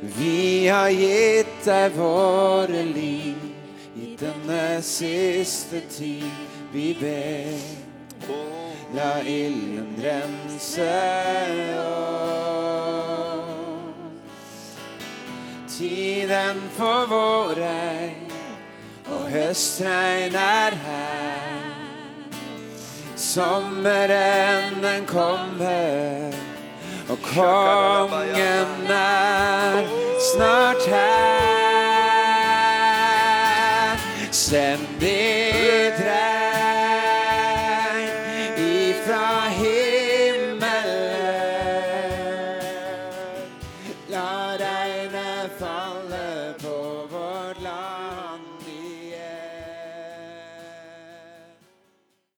[0.00, 3.45] Vi har gett dig våra liv
[4.18, 6.30] denna sista tid
[6.72, 7.58] vi ber.
[8.94, 10.82] La ilden rensa
[11.78, 12.16] oss.
[15.78, 17.58] Tiden för vår
[19.14, 21.60] och höstregn är här.
[23.16, 26.34] Sommaren den kommer
[27.08, 29.86] och kongen är
[30.34, 31.55] snart här.
[34.52, 35.35] and this.